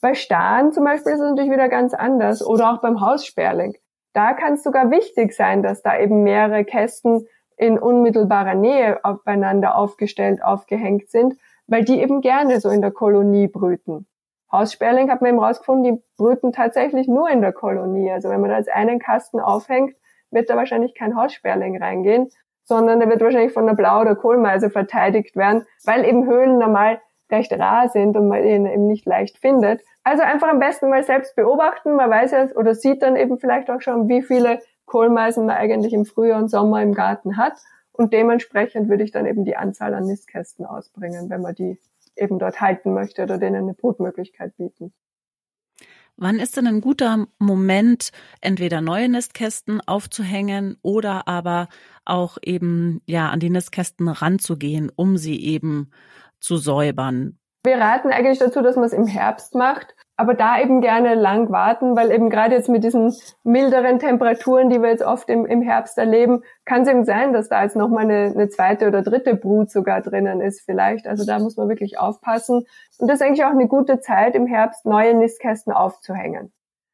Bei 0.00 0.14
Staren 0.14 0.72
zum 0.72 0.84
Beispiel 0.84 1.12
ist 1.12 1.20
es 1.20 1.30
natürlich 1.30 1.50
wieder 1.50 1.68
ganz 1.68 1.94
anders 1.94 2.46
oder 2.46 2.72
auch 2.72 2.80
beim 2.80 3.00
Haussperling. 3.00 3.76
Da 4.12 4.34
kann 4.34 4.54
es 4.54 4.62
sogar 4.62 4.90
wichtig 4.90 5.34
sein, 5.34 5.62
dass 5.62 5.82
da 5.82 5.98
eben 5.98 6.22
mehrere 6.22 6.64
Kästen 6.64 7.26
in 7.60 7.78
unmittelbarer 7.78 8.54
Nähe 8.54 9.04
aufeinander 9.04 9.76
aufgestellt, 9.76 10.42
aufgehängt 10.42 11.10
sind, 11.10 11.34
weil 11.66 11.84
die 11.84 12.00
eben 12.00 12.22
gerne 12.22 12.58
so 12.58 12.70
in 12.70 12.80
der 12.80 12.90
Kolonie 12.90 13.48
brüten. 13.48 14.06
Haussperling 14.50 15.10
hat 15.10 15.20
man 15.20 15.32
eben 15.32 15.38
rausgefunden, 15.38 15.84
die 15.84 16.02
brüten 16.16 16.52
tatsächlich 16.52 17.06
nur 17.06 17.28
in 17.28 17.42
der 17.42 17.52
Kolonie. 17.52 18.10
Also 18.10 18.30
wenn 18.30 18.40
man 18.40 18.48
da 18.48 18.56
jetzt 18.56 18.72
einen 18.72 18.98
Kasten 18.98 19.40
aufhängt, 19.40 19.94
wird 20.30 20.48
da 20.48 20.56
wahrscheinlich 20.56 20.94
kein 20.94 21.14
Haussperling 21.14 21.80
reingehen, 21.80 22.30
sondern 22.64 22.98
der 22.98 23.10
wird 23.10 23.20
wahrscheinlich 23.20 23.52
von 23.52 23.64
einer 23.64 23.76
Blau- 23.76 24.00
oder 24.00 24.16
Kohlmeise 24.16 24.70
verteidigt 24.70 25.36
werden, 25.36 25.66
weil 25.84 26.06
eben 26.06 26.26
Höhlen 26.26 26.56
normal 26.56 26.98
recht 27.30 27.52
rar 27.52 27.90
sind 27.90 28.16
und 28.16 28.26
man 28.26 28.42
ihn 28.42 28.64
eben 28.64 28.86
nicht 28.86 29.04
leicht 29.04 29.36
findet. 29.36 29.82
Also 30.02 30.22
einfach 30.22 30.48
am 30.48 30.60
besten 30.60 30.88
mal 30.88 31.04
selbst 31.04 31.36
beobachten. 31.36 31.94
Man 31.94 32.08
weiß 32.08 32.30
ja 32.30 32.46
oder 32.56 32.74
sieht 32.74 33.02
dann 33.02 33.16
eben 33.16 33.38
vielleicht 33.38 33.70
auch 33.70 33.82
schon, 33.82 34.08
wie 34.08 34.22
viele 34.22 34.60
Kohlmeisen 34.90 35.46
man 35.46 35.56
eigentlich 35.56 35.92
im 35.92 36.04
Frühjahr 36.04 36.42
und 36.42 36.48
Sommer 36.48 36.82
im 36.82 36.94
Garten 36.94 37.36
hat. 37.36 37.58
Und 37.92 38.12
dementsprechend 38.12 38.88
würde 38.88 39.04
ich 39.04 39.12
dann 39.12 39.24
eben 39.24 39.44
die 39.44 39.56
Anzahl 39.56 39.94
an 39.94 40.04
Nistkästen 40.04 40.66
ausbringen, 40.66 41.30
wenn 41.30 41.42
man 41.42 41.54
die 41.54 41.78
eben 42.16 42.40
dort 42.40 42.60
halten 42.60 42.92
möchte 42.92 43.22
oder 43.22 43.38
denen 43.38 43.62
eine 43.62 43.74
Brutmöglichkeit 43.74 44.56
bieten. 44.56 44.92
Wann 46.16 46.40
ist 46.40 46.56
denn 46.56 46.66
ein 46.66 46.80
guter 46.80 47.28
Moment, 47.38 48.10
entweder 48.40 48.80
neue 48.80 49.08
Nistkästen 49.08 49.80
aufzuhängen 49.80 50.76
oder 50.82 51.28
aber 51.28 51.68
auch 52.04 52.36
eben 52.42 53.00
ja 53.06 53.30
an 53.30 53.38
die 53.38 53.48
Nistkästen 53.48 54.08
ranzugehen, 54.08 54.90
um 54.94 55.16
sie 55.16 55.40
eben 55.40 55.92
zu 56.40 56.56
säubern? 56.56 57.38
Wir 57.62 57.76
raten 57.76 58.10
eigentlich 58.10 58.40
dazu, 58.40 58.60
dass 58.60 58.74
man 58.74 58.86
es 58.86 58.92
im 58.92 59.06
Herbst 59.06 59.54
macht, 59.54 59.94
aber 60.20 60.34
da 60.34 60.60
eben 60.60 60.82
gerne 60.82 61.14
lang 61.14 61.50
warten, 61.50 61.96
weil 61.96 62.10
eben 62.10 62.28
gerade 62.28 62.54
jetzt 62.54 62.68
mit 62.68 62.84
diesen 62.84 63.16
milderen 63.42 63.98
Temperaturen, 63.98 64.68
die 64.68 64.82
wir 64.82 64.90
jetzt 64.90 65.02
oft 65.02 65.30
im, 65.30 65.46
im 65.46 65.62
Herbst 65.62 65.96
erleben, 65.96 66.42
kann 66.66 66.82
es 66.82 66.88
eben 66.88 67.06
sein, 67.06 67.32
dass 67.32 67.48
da 67.48 67.62
jetzt 67.62 67.74
nochmal 67.74 68.04
eine, 68.04 68.30
eine 68.34 68.50
zweite 68.50 68.86
oder 68.86 69.00
dritte 69.00 69.34
Brut 69.34 69.70
sogar 69.70 70.02
drinnen 70.02 70.42
ist 70.42 70.60
vielleicht. 70.60 71.06
Also 71.06 71.24
da 71.24 71.38
muss 71.38 71.56
man 71.56 71.70
wirklich 71.70 71.98
aufpassen. 71.98 72.66
Und 72.98 73.08
das 73.08 73.20
ist 73.20 73.26
eigentlich 73.26 73.44
auch 73.46 73.50
eine 73.50 73.66
gute 73.66 74.00
Zeit, 74.00 74.34
im 74.34 74.46
Herbst 74.46 74.84
neue 74.84 75.14
Nistkästen 75.14 75.72
aufzuhängen. 75.72 76.52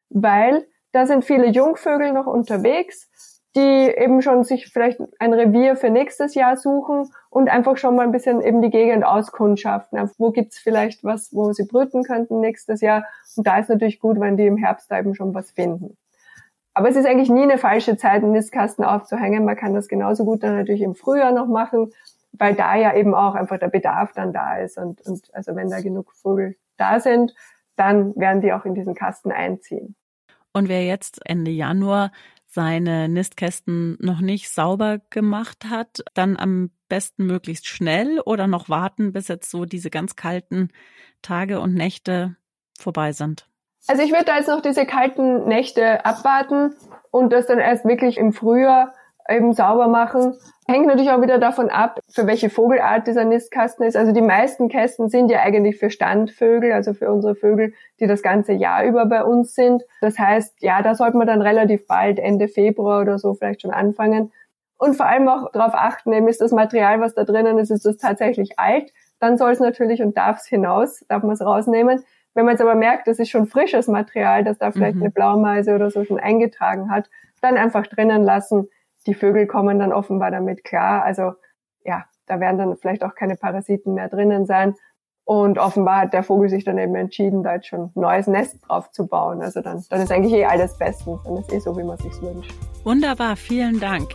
Weil 0.09 0.65
da 0.93 1.05
sind 1.05 1.25
viele 1.25 1.49
Jungvögel 1.49 2.13
noch 2.13 2.29
unterwegs 2.29 3.11
die 3.57 3.91
eben 3.97 4.21
schon 4.21 4.45
sich 4.45 4.69
vielleicht 4.69 5.01
ein 5.19 5.33
Revier 5.33 5.77
für 5.77 5.91
nächstes 5.91 6.35
Jahr 6.35 6.57
suchen 6.57 7.11
und 7.31 7.49
einfach 7.49 7.79
schon 7.79 7.97
mal 7.97 8.05
ein 8.05 8.13
bisschen 8.13 8.43
eben 8.43 8.61
die 8.61 8.71
Gegend 8.71 9.05
auskundschaften. 9.05 9.99
Wo 10.19 10.31
gibt's 10.31 10.59
vielleicht 10.59 11.03
was, 11.03 11.35
wo 11.35 11.53
sie 11.53 11.65
brüten 11.65 12.03
könnten 12.03 12.41
nächstes 12.41 12.83
Jahr? 12.83 13.05
Und 13.35 13.47
da 13.47 13.59
ist 13.59 13.71
natürlich 13.71 13.99
gut, 13.99 14.21
wenn 14.21 14.37
die 14.37 14.47
im 14.47 14.59
Herbst 14.59 14.91
da 14.91 14.99
eben 14.99 15.15
schon 15.15 15.35
was 15.35 15.51
finden. 15.51 15.97
Aber 16.75 16.91
es 16.91 16.97
ist 16.97 17.07
eigentlich 17.07 17.31
nie 17.31 17.43
eine 17.43 17.57
falsche 17.57 17.97
Zeit, 17.97 18.23
einen 18.23 18.33
Nistkasten 18.33 18.85
aufzuhängen. 18.85 19.47
Man 19.47 19.57
kann 19.57 19.73
das 19.73 19.89
genauso 19.89 20.27
gut 20.27 20.43
dann 20.43 20.57
natürlich 20.57 20.83
im 20.83 20.95
Frühjahr 20.95 21.33
noch 21.33 21.47
machen, 21.47 21.91
weil 22.33 22.55
da 22.55 22.77
ja 22.77 22.95
eben 22.95 23.15
auch 23.15 23.35
einfach 23.35 23.59
der 23.59 23.69
Bedarf 23.69 24.13
dann 24.13 24.35
da 24.35 24.59
ist. 24.59 24.77
Und, 24.77 25.01
und 25.07 25.35
also 25.35 25.57
wenn 25.57 25.71
da 25.71 25.81
genug 25.81 26.13
Vögel 26.13 26.57
da 26.77 27.01
sind, 27.01 27.35
dann 27.77 28.15
werden 28.17 28.43
die 28.43 28.53
auch 28.53 28.67
in 28.67 28.75
diesen 28.75 28.95
Kasten 28.95 29.33
einziehen. 29.33 29.97
Und 30.53 30.69
wer 30.69 30.85
jetzt 30.85 31.21
Ende 31.25 31.51
Januar 31.51 32.13
seine 32.57 33.07
Nistkästen 33.11 33.99
noch 34.01 34.23
nicht 34.23 34.49
sauber 34.49 34.99
gemacht 35.11 35.67
hat, 35.69 36.03
dann 36.15 36.39
am 36.39 36.71
besten 36.89 37.27
möglichst 37.27 37.67
schnell 37.67 38.19
oder 38.25 38.47
noch 38.47 38.71
warten, 38.71 39.13
bis 39.13 39.29
jetzt 39.29 39.51
so 39.51 39.67
diese 39.67 39.91
ganz 39.91 40.17
kalten 40.17 40.71
Tage 41.21 41.61
und 41.61 41.75
Nächte 41.75 42.37
vorbei 42.79 43.13
sind? 43.13 43.47
Also 43.87 44.03
ich 44.03 44.11
würde 44.11 44.33
jetzt 44.33 44.49
noch 44.49 44.63
diese 44.63 44.87
kalten 44.87 45.45
Nächte 45.45 46.07
abwarten 46.07 46.75
und 47.11 47.31
das 47.31 47.47
dann 47.47 47.59
erst 47.59 47.85
wirklich 47.85 48.17
im 48.17 48.33
Frühjahr 48.33 48.95
eben 49.29 49.53
sauber 49.53 49.89
machen. 49.89 50.35
Hängt 50.69 50.87
natürlich 50.87 51.11
auch 51.11 51.23
wieder 51.23 51.39
davon 51.39 51.71
ab, 51.71 52.01
für 52.09 52.27
welche 52.27 52.51
Vogelart 52.51 53.07
dieser 53.07 53.25
Nistkasten 53.25 53.87
ist. 53.87 53.97
Also 53.97 54.11
die 54.11 54.21
meisten 54.21 54.69
Kästen 54.69 55.09
sind 55.09 55.31
ja 55.31 55.41
eigentlich 55.41 55.79
für 55.79 55.91
Standvögel, 55.91 56.73
also 56.73 56.93
für 56.93 57.13
unsere 57.13 57.37
Vögel, 57.37 57.73
die 58.01 58.09
das 58.09 58.21
ganze 58.21 58.53
Jahr 58.53 58.85
über 58.85 59.07
bei 59.07 59.23
uns 59.23 59.55
sind. 59.55 59.85
Das 60.01 60.19
heißt, 60.19 60.57
ja, 60.63 60.83
da 60.83 60.97
sollte 60.97 61.17
man 61.19 61.29
dann 61.29 61.41
relativ 61.41 61.87
bald, 61.87 62.19
Ende 62.19 62.49
Februar 62.49 63.03
oder 63.03 63.19
so 63.19 63.35
vielleicht 63.35 63.63
schon 63.63 63.71
anfangen. 63.71 64.33
Und 64.77 64.97
vor 64.97 65.07
allem 65.07 65.29
auch 65.29 65.53
darauf 65.53 65.75
achten, 65.75 66.13
eben 66.13 66.27
ist 66.27 66.41
das 66.41 66.51
Material, 66.51 67.01
was 67.01 67.15
da 67.15 67.23
drinnen 67.23 67.59
ist, 67.59 67.71
ist 67.71 67.87
das 67.87 67.97
tatsächlich 67.97 68.59
alt? 68.59 68.93
Dann 69.21 69.39
soll 69.39 69.53
es 69.53 69.61
natürlich 69.61 70.03
und 70.03 70.17
darf 70.17 70.41
es 70.41 70.47
hinaus, 70.47 71.05
darf 71.09 71.23
man 71.23 71.33
es 71.33 71.43
rausnehmen. 71.43 72.03
Wenn 72.35 72.45
man 72.45 72.55
jetzt 72.55 72.61
aber 72.61 72.75
merkt, 72.75 73.07
das 73.07 73.21
ist 73.21 73.31
schon 73.31 73.47
frisches 73.47 73.87
Material, 73.87 74.43
das 74.43 74.59
da 74.59 74.73
vielleicht 74.73 74.97
mhm. 74.97 75.03
eine 75.03 75.11
Blaumeise 75.13 75.77
oder 75.77 75.91
so 75.91 76.05
schon 76.05 76.19
eingetragen 76.19 76.91
hat, 76.91 77.09
dann 77.41 77.57
einfach 77.57 77.87
drinnen 77.87 78.25
lassen 78.25 78.69
die 79.07 79.15
Vögel 79.15 79.47
kommen 79.47 79.79
dann 79.79 79.93
offenbar 79.93 80.31
damit 80.31 80.65
klar. 80.65 81.05
Also 81.05 81.33
ja, 81.85 82.05
da 82.27 82.41
werden 82.41 82.59
dann 82.59 82.77
vielleicht 82.77 83.05
auch 83.05 83.15
keine 83.15 83.37
Parasiten 83.37 83.95
mehr 83.95 84.09
drinnen 84.09 84.47
sein. 84.47 84.75
Und 85.25 85.59
offenbar 85.59 86.03
hat 86.03 86.13
der 86.13 86.23
Vogel 86.23 86.49
sich 86.49 86.65
dann 86.65 86.79
eben 86.79 86.95
entschieden, 86.95 87.43
da 87.43 87.55
jetzt 87.55 87.67
schon 87.67 87.87
ein 87.87 87.93
neues 87.95 88.27
Nest 88.27 88.59
drauf 88.67 88.91
zu 88.91 89.07
bauen. 89.07 89.43
Also 89.43 89.61
dann, 89.61 89.85
dann 89.91 90.01
ist 90.01 90.13
eigentlich 90.13 90.33
eh 90.33 90.45
alles 90.45 90.77
bestens. 90.77 91.21
Dann 91.25 91.37
ist 91.37 91.53
eh 91.53 91.59
so, 91.59 91.77
wie 91.77 91.83
man 91.83 91.97
sich's 91.99 92.21
wünscht. 92.23 92.53
Wunderbar, 92.85 93.37
vielen 93.37 93.81
Dank. 93.81 94.09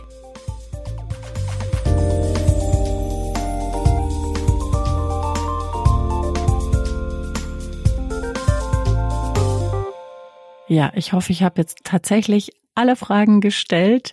Ja, 10.66 10.90
ich 10.94 11.12
hoffe, 11.12 11.32
ich 11.32 11.42
habe 11.42 11.60
jetzt 11.60 11.84
tatsächlich 11.84 12.52
alle 12.74 12.96
Fragen 12.96 13.42
gestellt, 13.42 14.12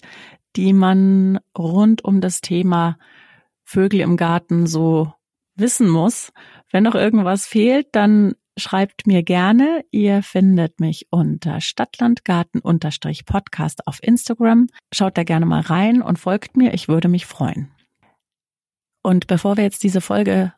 die 0.60 0.74
man 0.74 1.40
rund 1.58 2.04
um 2.04 2.20
das 2.20 2.42
Thema 2.42 2.98
Vögel 3.64 4.02
im 4.02 4.18
Garten 4.18 4.68
so 4.68 5.14
wissen 5.56 5.88
muss. 5.88 6.34
Wenn 6.70 6.84
noch 6.84 6.96
irgendwas 6.96 7.48
fehlt, 7.48 7.88
dann 7.94 8.36
schreibt 8.58 9.08
mir 9.08 9.24
gerne. 9.24 9.86
Ihr 9.90 10.22
findet 10.22 10.82
mich 10.82 11.08
unter 11.12 11.62
Stadtlandgarten-Podcast 11.62 13.88
auf 13.88 14.04
Instagram. 14.04 14.68
Schaut 14.94 15.18
da 15.18 15.24
gerne 15.24 15.46
mal 15.46 15.62
rein 15.62 16.02
und 16.02 16.20
folgt 16.20 16.58
mir. 16.58 16.74
Ich 16.74 16.90
würde 16.90 17.08
mich 17.08 17.26
freuen. 17.26 17.72
Und 19.02 19.28
bevor 19.28 19.56
wir 19.56 19.64
jetzt 19.64 19.84
diese 19.84 20.02
Folge 20.02 20.52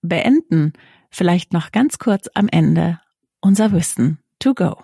beenden, 0.00 0.74
vielleicht 1.10 1.52
noch 1.52 1.72
ganz 1.72 1.98
kurz 1.98 2.30
am 2.34 2.46
Ende 2.46 3.00
unser 3.40 3.72
Wissen 3.72 4.20
to 4.38 4.54
go. 4.54 4.76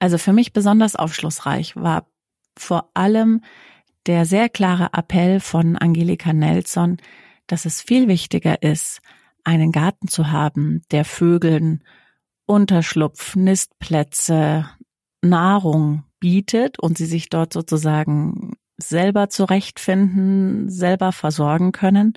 Also 0.00 0.18
für 0.18 0.32
mich 0.32 0.52
besonders 0.52 0.96
aufschlussreich 0.96 1.76
war 1.76 2.08
vor 2.58 2.90
allem 2.94 3.42
der 4.06 4.26
sehr 4.26 4.48
klare 4.48 4.90
Appell 4.92 5.40
von 5.40 5.76
Angelika 5.76 6.32
Nelson, 6.32 6.98
dass 7.46 7.64
es 7.64 7.80
viel 7.80 8.08
wichtiger 8.08 8.62
ist, 8.62 9.00
einen 9.44 9.72
Garten 9.72 10.08
zu 10.08 10.30
haben, 10.30 10.82
der 10.90 11.04
Vögeln 11.04 11.84
Unterschlupf, 12.46 13.36
Nistplätze, 13.36 14.68
Nahrung 15.22 16.04
bietet 16.20 16.78
und 16.78 16.98
sie 16.98 17.06
sich 17.06 17.30
dort 17.30 17.52
sozusagen 17.52 18.52
selber 18.76 19.28
zurechtfinden, 19.28 20.68
selber 20.68 21.12
versorgen 21.12 21.72
können, 21.72 22.14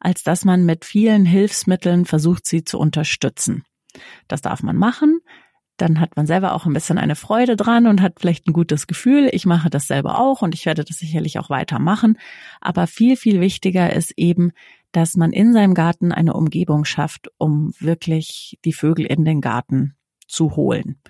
als 0.00 0.22
dass 0.22 0.44
man 0.44 0.64
mit 0.64 0.84
vielen 0.84 1.24
Hilfsmitteln 1.24 2.04
versucht, 2.04 2.46
sie 2.46 2.64
zu 2.64 2.78
unterstützen. 2.78 3.64
Das 4.28 4.40
darf 4.40 4.62
man 4.62 4.76
machen. 4.76 5.20
Dann 5.80 5.98
hat 5.98 6.16
man 6.16 6.26
selber 6.26 6.52
auch 6.54 6.66
ein 6.66 6.74
bisschen 6.74 6.98
eine 6.98 7.16
Freude 7.16 7.56
dran 7.56 7.86
und 7.86 8.02
hat 8.02 8.20
vielleicht 8.20 8.46
ein 8.46 8.52
gutes 8.52 8.86
Gefühl. 8.86 9.30
Ich 9.32 9.46
mache 9.46 9.70
das 9.70 9.86
selber 9.86 10.18
auch 10.18 10.42
und 10.42 10.54
ich 10.54 10.66
werde 10.66 10.84
das 10.84 10.98
sicherlich 10.98 11.38
auch 11.38 11.48
weitermachen. 11.48 12.18
Aber 12.60 12.86
viel, 12.86 13.16
viel 13.16 13.40
wichtiger 13.40 13.90
ist 13.90 14.12
eben, 14.18 14.52
dass 14.92 15.16
man 15.16 15.32
in 15.32 15.54
seinem 15.54 15.72
Garten 15.72 16.12
eine 16.12 16.34
Umgebung 16.34 16.84
schafft, 16.84 17.30
um 17.38 17.72
wirklich 17.78 18.58
die 18.64 18.74
Vögel 18.74 19.06
in 19.06 19.24
den 19.24 19.40
Garten 19.40 19.94
zu 20.28 20.54
holen. 20.54 21.00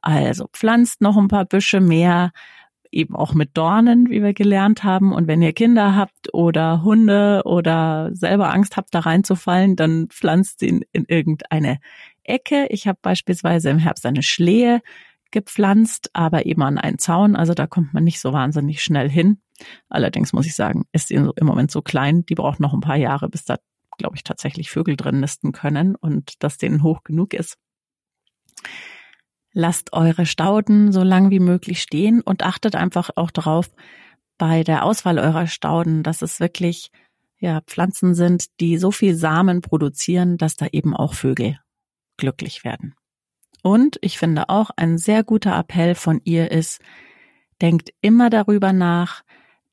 Also 0.00 0.48
pflanzt 0.52 1.00
noch 1.02 1.16
ein 1.16 1.28
paar 1.28 1.44
Büsche 1.44 1.80
mehr, 1.80 2.32
eben 2.90 3.14
auch 3.14 3.32
mit 3.34 3.56
Dornen, 3.56 4.10
wie 4.10 4.22
wir 4.22 4.34
gelernt 4.34 4.82
haben. 4.82 5.12
Und 5.12 5.28
wenn 5.28 5.42
ihr 5.42 5.52
Kinder 5.52 5.94
habt 5.94 6.34
oder 6.34 6.82
Hunde 6.82 7.42
oder 7.44 8.10
selber 8.12 8.52
Angst 8.52 8.76
habt, 8.76 8.92
da 8.92 9.00
reinzufallen, 9.00 9.76
dann 9.76 10.08
pflanzt 10.08 10.62
ihn 10.62 10.84
in 10.92 11.04
irgendeine 11.06 11.78
Ecke. 12.28 12.66
Ich 12.70 12.86
habe 12.86 12.98
beispielsweise 13.02 13.70
im 13.70 13.78
Herbst 13.78 14.06
eine 14.06 14.22
Schlehe 14.22 14.80
gepflanzt, 15.30 16.10
aber 16.12 16.46
eben 16.46 16.62
an 16.62 16.78
einen 16.78 16.98
Zaun. 16.98 17.36
Also 17.36 17.54
da 17.54 17.66
kommt 17.66 17.94
man 17.94 18.04
nicht 18.04 18.20
so 18.20 18.32
wahnsinnig 18.32 18.82
schnell 18.82 19.10
hin. 19.10 19.40
Allerdings 19.88 20.32
muss 20.32 20.46
ich 20.46 20.54
sagen, 20.54 20.84
ist 20.92 21.08
sie 21.08 21.14
im 21.14 21.32
Moment 21.42 21.70
so 21.70 21.82
klein, 21.82 22.24
die 22.26 22.34
braucht 22.34 22.60
noch 22.60 22.74
ein 22.74 22.80
paar 22.80 22.96
Jahre, 22.96 23.28
bis 23.28 23.44
da, 23.44 23.56
glaube 23.98 24.16
ich, 24.16 24.24
tatsächlich 24.24 24.70
Vögel 24.70 24.96
drin 24.96 25.20
nisten 25.20 25.52
können 25.52 25.94
und 25.94 26.42
dass 26.42 26.58
denen 26.58 26.82
hoch 26.82 27.02
genug 27.02 27.34
ist. 27.34 27.56
Lasst 29.52 29.92
eure 29.92 30.26
Stauden 30.26 30.92
so 30.92 31.02
lang 31.02 31.30
wie 31.30 31.40
möglich 31.40 31.80
stehen 31.80 32.20
und 32.20 32.42
achtet 32.42 32.76
einfach 32.76 33.10
auch 33.16 33.30
darauf 33.30 33.70
bei 34.38 34.64
der 34.64 34.84
Auswahl 34.84 35.18
eurer 35.18 35.46
Stauden, 35.46 36.02
dass 36.02 36.20
es 36.20 36.40
wirklich 36.40 36.90
ja, 37.38 37.62
Pflanzen 37.62 38.14
sind, 38.14 38.60
die 38.60 38.76
so 38.78 38.90
viel 38.90 39.14
Samen 39.14 39.62
produzieren, 39.62 40.36
dass 40.36 40.56
da 40.56 40.66
eben 40.72 40.94
auch 40.94 41.14
Vögel 41.14 41.58
glücklich 42.16 42.64
werden. 42.64 42.94
Und 43.62 43.98
ich 44.00 44.18
finde 44.18 44.48
auch 44.48 44.70
ein 44.76 44.98
sehr 44.98 45.24
guter 45.24 45.56
Appell 45.58 45.94
von 45.94 46.20
ihr 46.24 46.50
ist, 46.50 46.80
denkt 47.60 47.92
immer 48.00 48.30
darüber 48.30 48.72
nach, 48.72 49.22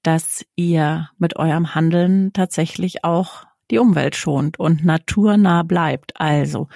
dass 0.02 0.46
ihr 0.56 1.10
mit 1.18 1.36
eurem 1.38 1.76
Handeln 1.76 2.34
tatsächlich 2.34 3.04
auch 3.04 3.46
die 3.72 3.80
Umwelt 3.80 4.16
schont 4.16 4.60
und 4.60 4.84
naturnah 4.84 5.64
bleibt. 5.64 6.20
Also 6.20 6.68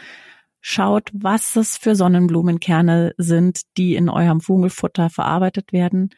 Schaut, 0.69 1.11
was 1.13 1.55
es 1.55 1.77
für 1.77 1.95
Sonnenblumenkerne 1.95 3.13
sind, 3.17 3.61
die 3.77 3.95
in 3.95 4.09
eurem 4.09 4.41
Vogelfutter 4.41 5.09
verarbeitet 5.09 5.71
werden. 5.71 6.09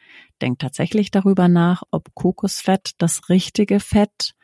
Denkt 0.42 0.60
tatsächlich 0.60 1.12
darüber 1.12 1.46
nach, 1.46 1.84
ob 1.92 2.14
Kokosfett 2.16 2.94
das 2.98 3.28
richtige 3.28 3.78
Fett 3.78 4.34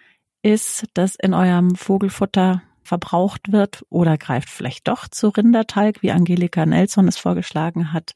ist, 0.42 0.86
das 0.94 1.16
in 1.16 1.34
eurem 1.34 1.74
Vogelfutter 1.74 2.62
verbraucht 2.86 3.52
wird 3.52 3.84
oder 3.90 4.16
greift 4.16 4.48
vielleicht 4.48 4.88
doch 4.88 5.08
zu 5.08 5.28
Rinderteig, 5.28 6.02
wie 6.02 6.12
Angelika 6.12 6.64
Nelson 6.64 7.08
es 7.08 7.18
vorgeschlagen 7.18 7.92
hat. 7.92 8.14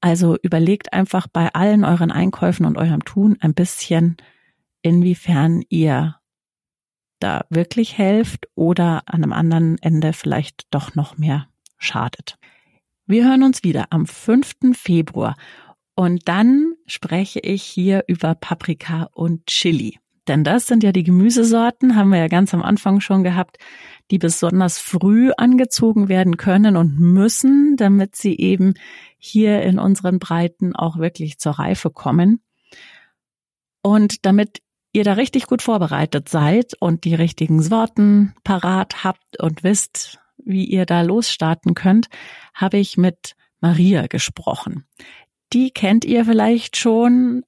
Also 0.00 0.36
überlegt 0.42 0.92
einfach 0.92 1.26
bei 1.26 1.52
allen 1.54 1.84
euren 1.84 2.12
Einkäufen 2.12 2.66
und 2.66 2.78
eurem 2.78 3.04
Tun 3.04 3.36
ein 3.40 3.54
bisschen, 3.54 4.16
inwiefern 4.82 5.62
ihr 5.68 6.16
da 7.18 7.44
wirklich 7.50 7.98
helft 7.98 8.48
oder 8.54 9.02
an 9.06 9.24
einem 9.24 9.32
anderen 9.32 9.78
Ende 9.78 10.12
vielleicht 10.12 10.66
doch 10.70 10.94
noch 10.94 11.18
mehr 11.18 11.48
schadet. 11.78 12.38
Wir 13.06 13.24
hören 13.24 13.42
uns 13.42 13.64
wieder 13.64 13.86
am 13.90 14.06
5. 14.06 14.74
Februar 14.74 15.36
und 15.94 16.28
dann 16.28 16.74
spreche 16.86 17.40
ich 17.40 17.62
hier 17.62 18.04
über 18.06 18.34
Paprika 18.34 19.08
und 19.12 19.46
Chili. 19.46 19.98
Denn 20.28 20.44
das 20.44 20.66
sind 20.66 20.82
ja 20.82 20.92
die 20.92 21.04
Gemüsesorten, 21.04 21.96
haben 21.96 22.10
wir 22.10 22.18
ja 22.18 22.28
ganz 22.28 22.52
am 22.52 22.62
Anfang 22.62 23.00
schon 23.00 23.22
gehabt, 23.22 23.58
die 24.10 24.18
besonders 24.18 24.78
früh 24.78 25.30
angezogen 25.36 26.08
werden 26.08 26.36
können 26.36 26.76
und 26.76 26.98
müssen, 26.98 27.76
damit 27.76 28.16
sie 28.16 28.36
eben 28.36 28.74
hier 29.18 29.62
in 29.62 29.78
unseren 29.78 30.18
Breiten 30.18 30.74
auch 30.74 30.98
wirklich 30.98 31.38
zur 31.38 31.52
Reife 31.52 31.90
kommen. 31.90 32.40
Und 33.82 34.26
damit 34.26 34.62
ihr 34.92 35.04
da 35.04 35.12
richtig 35.12 35.46
gut 35.46 35.62
vorbereitet 35.62 36.28
seid 36.28 36.72
und 36.80 37.04
die 37.04 37.14
richtigen 37.14 37.62
Sorten 37.62 38.34
parat 38.44 39.04
habt 39.04 39.40
und 39.40 39.62
wisst, 39.62 40.18
wie 40.38 40.64
ihr 40.64 40.86
da 40.86 41.02
losstarten 41.02 41.74
könnt, 41.74 42.08
habe 42.54 42.78
ich 42.78 42.96
mit 42.96 43.34
Maria 43.60 44.06
gesprochen. 44.06 44.86
Die 45.52 45.70
kennt 45.70 46.04
ihr 46.04 46.24
vielleicht 46.24 46.76
schon 46.76 47.44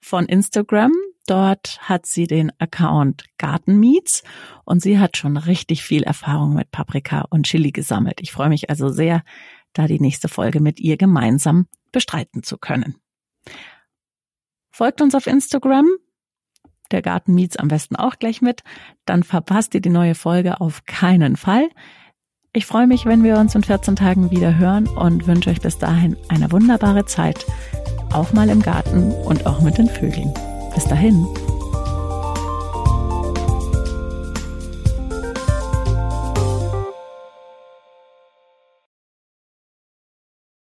von 0.00 0.26
Instagram. 0.26 0.92
Dort 1.28 1.78
hat 1.82 2.06
sie 2.06 2.26
den 2.26 2.50
Account 2.58 3.26
Garten 3.36 3.78
Meets 3.78 4.22
und 4.64 4.80
sie 4.80 4.98
hat 4.98 5.18
schon 5.18 5.36
richtig 5.36 5.82
viel 5.82 6.02
Erfahrung 6.02 6.54
mit 6.54 6.70
Paprika 6.70 7.26
und 7.28 7.44
Chili 7.44 7.70
gesammelt. 7.70 8.22
Ich 8.22 8.32
freue 8.32 8.48
mich 8.48 8.70
also 8.70 8.88
sehr, 8.88 9.22
da 9.74 9.86
die 9.86 10.00
nächste 10.00 10.28
Folge 10.28 10.60
mit 10.60 10.80
ihr 10.80 10.96
gemeinsam 10.96 11.66
bestreiten 11.92 12.42
zu 12.42 12.56
können. 12.56 12.96
Folgt 14.70 15.02
uns 15.02 15.14
auf 15.14 15.26
Instagram, 15.26 15.86
der 16.90 17.02
Garten 17.02 17.34
Meets 17.34 17.58
am 17.58 17.68
besten 17.68 17.96
auch 17.96 18.18
gleich 18.18 18.40
mit. 18.40 18.62
Dann 19.04 19.22
verpasst 19.22 19.74
ihr 19.74 19.82
die 19.82 19.90
neue 19.90 20.14
Folge 20.14 20.62
auf 20.62 20.86
keinen 20.86 21.36
Fall. 21.36 21.68
Ich 22.54 22.64
freue 22.64 22.86
mich, 22.86 23.04
wenn 23.04 23.22
wir 23.22 23.36
uns 23.36 23.54
in 23.54 23.64
14 23.64 23.96
Tagen 23.96 24.30
wieder 24.30 24.56
hören 24.56 24.86
und 24.86 25.26
wünsche 25.26 25.50
euch 25.50 25.60
bis 25.60 25.76
dahin 25.76 26.16
eine 26.30 26.50
wunderbare 26.50 27.04
Zeit. 27.04 27.44
Auch 28.14 28.32
mal 28.32 28.48
im 28.48 28.62
Garten 28.62 29.12
und 29.12 29.44
auch 29.44 29.60
mit 29.60 29.76
den 29.76 29.90
Vögeln. 29.90 30.32
Bis 30.78 30.86
dahin. 30.86 31.47